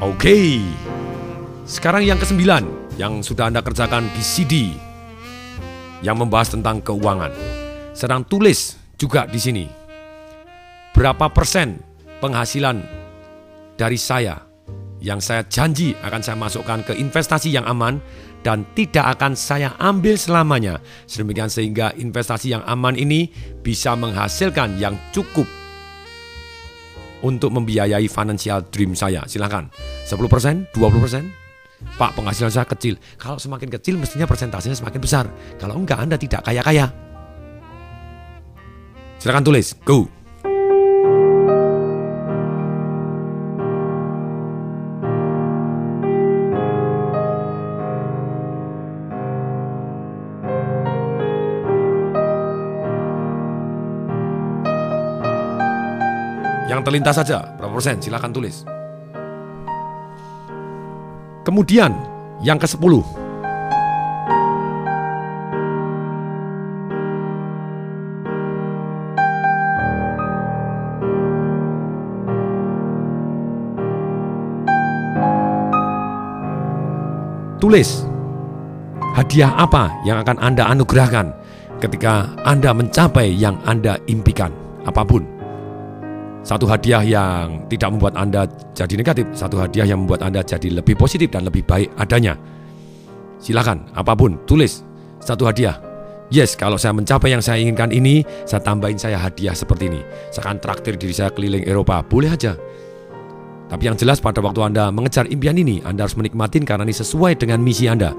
Oke, 0.06 0.22
okay. 0.22 0.50
sekarang 1.65 2.06
yang 2.06 2.22
kesembilan 2.22 2.62
yang 3.02 3.26
sudah 3.26 3.50
Anda 3.50 3.65
kerjakan 3.65 4.06
di 4.13 4.22
CD 4.22 4.54
yang 6.01 6.17
membahas 6.19 6.53
tentang 6.53 6.81
keuangan. 6.81 7.33
Sedang 7.97 8.25
tulis 8.25 8.77
juga 8.97 9.25
di 9.25 9.39
sini. 9.41 9.65
Berapa 10.93 11.29
persen 11.29 11.77
penghasilan 12.21 12.81
dari 13.77 13.97
saya 14.01 14.41
yang 14.97 15.21
saya 15.21 15.45
janji 15.45 15.93
akan 16.01 16.21
saya 16.25 16.38
masukkan 16.38 16.81
ke 16.81 16.97
investasi 16.97 17.53
yang 17.53 17.65
aman 17.69 18.01
dan 18.41 18.65
tidak 18.73 19.17
akan 19.17 19.38
saya 19.38 19.73
ambil 19.77 20.17
selamanya. 20.17 20.81
Sedemikian 21.05 21.49
sehingga 21.49 21.93
investasi 21.93 22.57
yang 22.57 22.63
aman 22.65 22.97
ini 22.97 23.29
bisa 23.62 23.93
menghasilkan 23.93 24.77
yang 24.81 24.97
cukup 25.13 25.45
untuk 27.21 27.53
membiayai 27.53 28.05
financial 28.10 28.65
dream 28.69 28.93
saya. 28.93 29.25
Silahkan 29.25 29.69
10%, 30.05 30.73
20%, 30.73 31.46
Pak 31.78 32.18
penghasilan 32.18 32.50
saya 32.50 32.66
kecil. 32.66 32.98
Kalau 33.22 33.38
semakin 33.38 33.70
kecil 33.70 34.02
mestinya 34.02 34.26
persentasenya 34.26 34.78
semakin 34.78 35.02
besar. 35.02 35.26
Kalau 35.62 35.78
enggak 35.78 36.02
Anda 36.02 36.18
tidak 36.18 36.46
kaya-kaya. 36.46 36.90
Silakan 39.18 39.46
tulis. 39.46 39.74
Go. 39.86 40.10
Yang 56.68 56.84
terlintas 56.84 57.16
saja, 57.16 57.58
berapa 57.58 57.74
persen? 57.74 57.98
Silakan 58.04 58.36
tulis. 58.36 58.77
Kemudian, 61.47 61.95
yang 62.43 62.60
ke-10, 62.60 63.07
Tulis 77.63 78.03
hadiah 79.15 79.55
apa 79.55 79.91
yang 80.03 80.19
akan 80.23 80.36
Anda 80.43 80.67
anugerahkan 80.67 81.31
ketika 81.79 82.27
Anda 82.43 82.75
mencapai 82.75 83.31
yang 83.31 83.55
Anda 83.63 83.95
impikan, 84.12 84.51
apa 84.83 85.07
pun. 85.07 85.37
Satu 86.47 86.63
hadiah 86.63 87.03
yang 87.03 87.67
tidak 87.67 87.91
membuat 87.91 88.15
Anda 88.15 88.47
jadi 88.71 88.95
negatif, 88.95 89.27
satu 89.36 89.60
hadiah 89.60 89.83
yang 89.83 90.07
membuat 90.07 90.23
Anda 90.23 90.39
jadi 90.47 90.79
lebih 90.79 90.95
positif 90.95 91.27
dan 91.27 91.43
lebih 91.43 91.67
baik 91.67 91.91
adanya. 91.99 92.39
Silakan, 93.36 93.91
apa 93.91 94.15
pun, 94.15 94.39
tulis 94.47 94.79
satu 95.19 95.43
hadiah. 95.43 95.75
Yes, 96.31 96.55
kalau 96.55 96.79
saya 96.79 96.95
mencapai 96.95 97.36
yang 97.36 97.43
saya 97.43 97.60
inginkan 97.60 97.91
ini, 97.91 98.23
saya 98.47 98.63
tambahin 98.63 98.95
saya 98.95 99.19
hadiah 99.19 99.51
seperti 99.51 99.91
ini. 99.91 99.99
Saya 100.31 100.47
akan 100.47 100.63
traktir 100.63 100.95
diri 100.95 101.12
saya 101.12 101.36
keliling 101.36 101.67
Eropa, 101.67 101.99
boleh 101.99 102.31
aja. 102.31 102.55
Tapi 103.67 103.83
yang 103.83 103.99
jelas 103.99 104.23
pada 104.23 104.39
waktu 104.39 104.71
Anda 104.71 104.88
mengejar 104.88 105.27
impian 105.27 105.60
ini, 105.60 105.83
Anda 105.83 106.07
harus 106.07 106.15
menikmatin 106.15 106.63
karena 106.63 106.88
ini 106.88 106.95
sesuai 106.95 107.43
dengan 107.43 107.60
misi 107.60 107.91
Anda. 107.91 108.15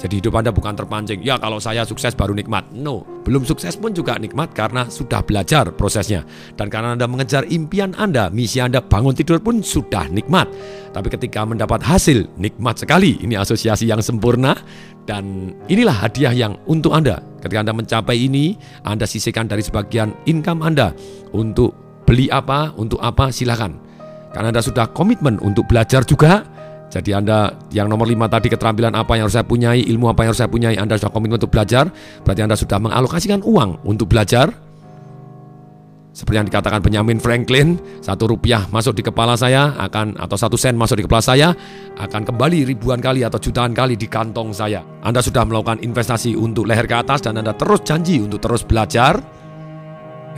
Jadi 0.00 0.24
hidup 0.24 0.32
Anda 0.32 0.48
bukan 0.48 0.72
terpancing, 0.72 1.20
ya 1.20 1.36
kalau 1.36 1.60
saya 1.60 1.84
sukses 1.84 2.16
baru 2.16 2.32
nikmat. 2.32 2.72
No, 2.72 3.04
belum 3.20 3.44
sukses 3.44 3.76
pun 3.76 3.92
juga 3.92 4.16
nikmat 4.16 4.56
karena 4.56 4.88
sudah 4.88 5.20
belajar 5.20 5.68
prosesnya. 5.76 6.24
Dan 6.56 6.72
karena 6.72 6.96
Anda 6.96 7.04
mengejar 7.04 7.44
impian 7.52 7.92
Anda, 7.92 8.32
misi 8.32 8.64
Anda 8.64 8.80
bangun 8.80 9.12
tidur 9.12 9.44
pun 9.44 9.60
sudah 9.60 10.08
nikmat. 10.08 10.48
Tapi 10.96 11.08
ketika 11.12 11.44
mendapat 11.44 11.84
hasil, 11.84 12.32
nikmat 12.40 12.80
sekali. 12.80 13.20
Ini 13.20 13.36
asosiasi 13.36 13.84
yang 13.84 14.00
sempurna 14.00 14.56
dan 15.04 15.52
inilah 15.68 16.08
hadiah 16.08 16.32
yang 16.32 16.56
untuk 16.64 16.96
Anda. 16.96 17.20
Ketika 17.44 17.60
Anda 17.60 17.76
mencapai 17.76 18.16
ini, 18.16 18.56
Anda 18.88 19.04
sisihkan 19.04 19.52
dari 19.52 19.60
sebagian 19.60 20.16
income 20.24 20.64
Anda 20.64 20.96
untuk 21.36 21.76
beli 22.08 22.32
apa, 22.32 22.72
untuk 22.80 23.04
apa, 23.04 23.28
silahkan 23.28 23.90
karena 24.30 24.54
Anda 24.54 24.62
sudah 24.62 24.86
komitmen 24.94 25.42
untuk 25.42 25.66
belajar 25.66 26.06
juga, 26.06 26.46
jadi 26.90 27.22
Anda 27.22 27.54
yang 27.70 27.86
nomor 27.86 28.10
lima 28.10 28.26
tadi 28.26 28.50
keterampilan 28.50 28.98
apa 28.98 29.14
yang 29.14 29.30
harus 29.30 29.38
saya 29.38 29.46
punyai, 29.46 29.86
ilmu 29.86 30.10
apa 30.10 30.26
yang 30.26 30.34
harus 30.34 30.42
saya 30.42 30.50
punyai, 30.50 30.74
Anda 30.74 30.98
sudah 30.98 31.14
komitmen 31.14 31.38
untuk 31.38 31.54
belajar, 31.54 31.86
berarti 32.26 32.42
Anda 32.42 32.58
sudah 32.58 32.78
mengalokasikan 32.82 33.46
uang 33.46 33.86
untuk 33.86 34.10
belajar. 34.10 34.50
Seperti 36.10 36.36
yang 36.42 36.48
dikatakan 36.50 36.82
Benjamin 36.82 37.22
Franklin, 37.22 37.78
satu 38.02 38.26
rupiah 38.34 38.66
masuk 38.74 38.98
di 38.98 39.06
kepala 39.06 39.38
saya 39.38 39.78
akan 39.78 40.18
atau 40.18 40.34
satu 40.34 40.58
sen 40.58 40.74
masuk 40.74 40.98
di 40.98 41.04
kepala 41.06 41.22
saya 41.22 41.54
akan 42.02 42.26
kembali 42.26 42.66
ribuan 42.66 42.98
kali 42.98 43.22
atau 43.22 43.38
jutaan 43.38 43.70
kali 43.70 43.94
di 43.94 44.10
kantong 44.10 44.50
saya. 44.50 44.82
Anda 45.06 45.22
sudah 45.22 45.46
melakukan 45.46 45.86
investasi 45.86 46.34
untuk 46.34 46.66
leher 46.66 46.90
ke 46.90 46.98
atas 46.98 47.22
dan 47.22 47.38
Anda 47.38 47.54
terus 47.54 47.86
janji 47.86 48.18
untuk 48.18 48.42
terus 48.42 48.66
belajar 48.66 49.22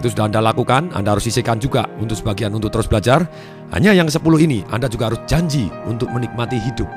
itu 0.00 0.08
sudah 0.08 0.24
Anda 0.24 0.40
lakukan, 0.40 0.88
Anda 0.96 1.12
harus 1.12 1.28
sisihkan 1.28 1.60
juga 1.60 1.84
untuk 2.00 2.16
sebagian 2.16 2.52
untuk 2.56 2.72
terus 2.72 2.88
belajar. 2.88 3.28
Hanya 3.76 3.92
yang 3.92 4.08
10 4.08 4.20
ini 4.40 4.64
Anda 4.72 4.88
juga 4.88 5.12
harus 5.12 5.20
janji 5.28 5.68
untuk 5.84 6.08
menikmati 6.08 6.56
hidup. 6.56 6.88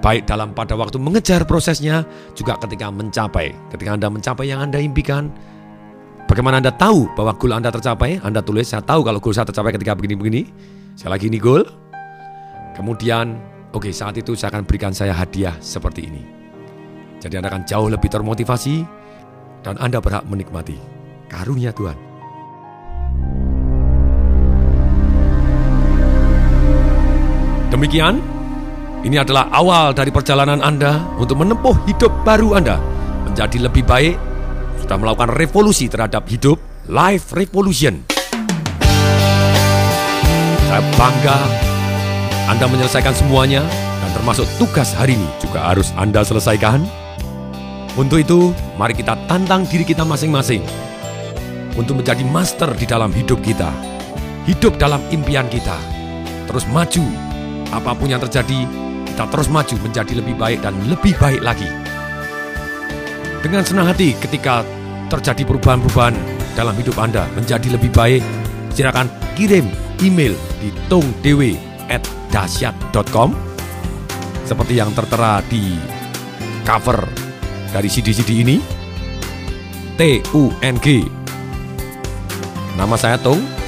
Baik 0.00 0.24
dalam 0.24 0.56
pada 0.56 0.76
waktu 0.76 0.96
mengejar 0.96 1.44
prosesnya, 1.44 2.04
juga 2.32 2.56
ketika 2.60 2.88
mencapai. 2.88 3.52
Ketika 3.72 3.96
Anda 3.96 4.08
mencapai 4.08 4.48
yang 4.48 4.64
Anda 4.64 4.80
impikan, 4.80 5.28
bagaimana 6.24 6.60
Anda 6.60 6.72
tahu 6.72 7.08
bahwa 7.16 7.36
goal 7.36 7.56
Anda 7.56 7.68
tercapai? 7.68 8.20
Anda 8.24 8.40
tulis, 8.40 8.68
saya 8.72 8.80
tahu 8.80 9.04
kalau 9.04 9.20
goal 9.20 9.36
saya 9.36 9.48
tercapai 9.48 9.76
ketika 9.76 9.92
begini-begini. 9.96 10.48
Saya 10.96 11.16
lagi 11.16 11.28
ini 11.28 11.36
goal. 11.36 11.68
Kemudian, 12.76 13.36
oke 13.76 13.88
okay, 13.88 13.92
saat 13.92 14.16
itu 14.16 14.32
saya 14.32 14.56
akan 14.56 14.64
berikan 14.64 14.92
saya 14.92 15.12
hadiah 15.12 15.56
seperti 15.60 16.08
ini. 16.08 16.24
Jadi 17.20 17.36
Anda 17.36 17.52
akan 17.52 17.68
jauh 17.68 17.88
lebih 17.92 18.08
termotivasi 18.08 18.76
dan 19.60 19.76
Anda 19.76 20.00
berhak 20.00 20.24
menikmati 20.24 20.80
karunia 21.28 21.76
Tuhan. 21.76 22.09
Demikian, 27.70 28.18
ini 29.06 29.14
adalah 29.14 29.46
awal 29.54 29.94
dari 29.94 30.10
perjalanan 30.10 30.58
Anda 30.58 31.06
untuk 31.22 31.38
menempuh 31.38 31.86
hidup 31.86 32.10
baru 32.26 32.58
Anda 32.58 32.82
menjadi 33.30 33.70
lebih 33.70 33.86
baik, 33.86 34.18
sudah 34.82 34.98
melakukan 34.98 35.30
revolusi 35.38 35.86
terhadap 35.86 36.26
hidup, 36.26 36.58
life 36.90 37.30
revolution. 37.30 38.02
Saya 40.66 40.82
bangga 40.98 41.38
Anda 42.50 42.66
menyelesaikan 42.66 43.14
semuanya 43.14 43.62
dan 44.02 44.10
termasuk 44.18 44.50
tugas 44.58 44.90
hari 44.90 45.14
ini 45.14 45.30
juga 45.38 45.70
harus 45.70 45.94
Anda 45.94 46.26
selesaikan. 46.26 46.82
Untuk 47.94 48.18
itu, 48.18 48.50
mari 48.74 48.98
kita 48.98 49.14
tantang 49.30 49.62
diri 49.70 49.86
kita 49.86 50.02
masing-masing 50.02 50.66
untuk 51.78 52.02
menjadi 52.02 52.26
master 52.26 52.74
di 52.74 52.82
dalam 52.82 53.14
hidup 53.14 53.38
kita. 53.46 53.70
Hidup 54.50 54.74
dalam 54.74 54.98
impian 55.14 55.46
kita. 55.46 55.78
Terus 56.50 56.66
maju 56.66 57.29
apa 57.70 57.94
pun 57.94 58.10
yang 58.10 58.20
terjadi, 58.22 58.66
kita 59.06 59.26
terus 59.30 59.48
maju 59.50 59.76
menjadi 59.82 60.14
lebih 60.18 60.34
baik 60.38 60.62
dan 60.62 60.74
lebih 60.90 61.14
baik 61.18 61.42
lagi. 61.42 61.66
Dengan 63.40 63.64
senang 63.64 63.86
hati 63.88 64.12
ketika 64.20 64.64
terjadi 65.08 65.44
perubahan-perubahan 65.48 66.14
dalam 66.54 66.76
hidup 66.76 66.98
Anda 67.00 67.26
menjadi 67.34 67.70
lebih 67.74 67.90
baik, 67.94 68.22
silakan 68.74 69.08
kirim 69.34 69.70
email 70.04 70.34
di 70.60 70.70
tongdewe@dasyat.com 70.92 73.34
seperti 74.44 74.74
yang 74.76 74.92
tertera 74.92 75.42
di 75.46 75.78
cover 76.66 77.08
dari 77.70 77.88
CD-CD 77.88 78.30
ini. 78.42 78.60
T 79.94 80.22
U 80.34 80.50
N 80.64 80.80
G. 80.80 81.04
Nama 82.74 82.96
saya 82.96 83.18
Tung. 83.20 83.60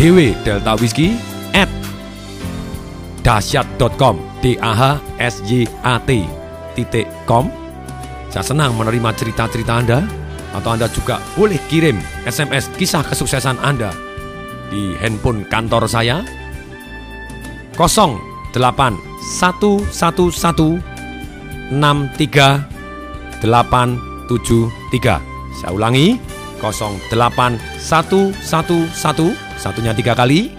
Dewe 0.00 0.32
Delta 0.48 0.80
Whiskey 0.80 1.12
dahsyat.com 3.20 4.16
d 4.40 4.56
a 4.60 4.72
h 4.72 4.96
s 5.20 5.42
y 5.48 5.68
a 5.84 6.00
t 6.02 6.24
titik 6.74 7.06
com. 7.28 7.50
Saya 8.30 8.44
senang 8.46 8.78
menerima 8.78 9.10
cerita-cerita 9.16 9.74
Anda 9.82 10.06
atau 10.54 10.70
Anda 10.74 10.88
juga 10.90 11.18
boleh 11.34 11.58
kirim 11.70 11.98
SMS 12.26 12.68
kisah 12.78 13.02
kesuksesan 13.06 13.58
Anda 13.62 13.90
di 14.70 14.94
handphone 15.02 15.44
kantor 15.50 15.88
saya. 15.90 16.24
08 17.80 18.60
111 19.40 19.88
63 21.70 23.40
873 23.40 25.20
saya 25.60 25.72
ulangi 25.72 26.20
08 26.60 27.00
111 27.80 28.36
satunya 29.56 29.96
tiga 29.96 30.12
kali 30.12 30.52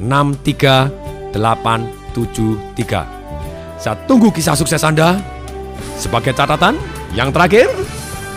63 0.00 1.05
8 1.38 2.16
73. 2.16 3.80
Saya 3.80 3.96
tunggu 4.08 4.32
kisah 4.32 4.56
sukses 4.56 4.80
Anda. 4.80 5.20
Sebagai 6.00 6.32
catatan, 6.32 6.80
yang 7.12 7.32
terakhir, 7.32 7.68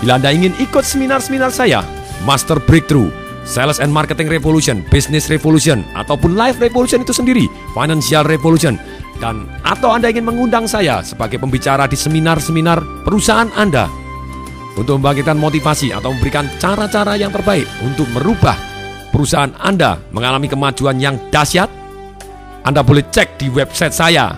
bila 0.04 0.20
Anda 0.20 0.32
ingin 0.32 0.56
ikut 0.60 0.84
seminar-seminar 0.84 1.52
saya, 1.52 1.84
Master 2.24 2.60
Breakthrough, 2.60 3.12
Sales 3.48 3.80
and 3.80 3.92
Marketing 3.92 4.28
Revolution, 4.28 4.84
Business 4.92 5.32
Revolution, 5.32 5.84
ataupun 5.96 6.36
Life 6.36 6.60
Revolution 6.60 7.04
itu 7.04 7.16
sendiri, 7.16 7.48
Financial 7.72 8.24
Revolution, 8.28 8.76
dan 9.24 9.48
atau 9.64 9.96
Anda 9.96 10.12
ingin 10.12 10.28
mengundang 10.28 10.68
saya 10.68 11.04
sebagai 11.04 11.40
pembicara 11.40 11.88
di 11.88 11.96
seminar-seminar 11.96 13.04
perusahaan 13.04 13.52
Anda 13.56 13.88
untuk 14.80 15.04
membangkitkan 15.04 15.36
motivasi 15.36 15.92
atau 15.92 16.16
memberikan 16.16 16.48
cara-cara 16.60 17.20
yang 17.20 17.32
terbaik 17.32 17.68
untuk 17.84 18.08
merubah 18.16 18.56
perusahaan 19.12 19.52
Anda 19.60 20.00
mengalami 20.16 20.48
kemajuan 20.48 21.02
yang 21.02 21.20
dahsyat, 21.34 21.68
anda 22.64 22.84
boleh 22.84 23.04
cek 23.08 23.40
di 23.40 23.50
website 23.52 23.94
saya 23.96 24.36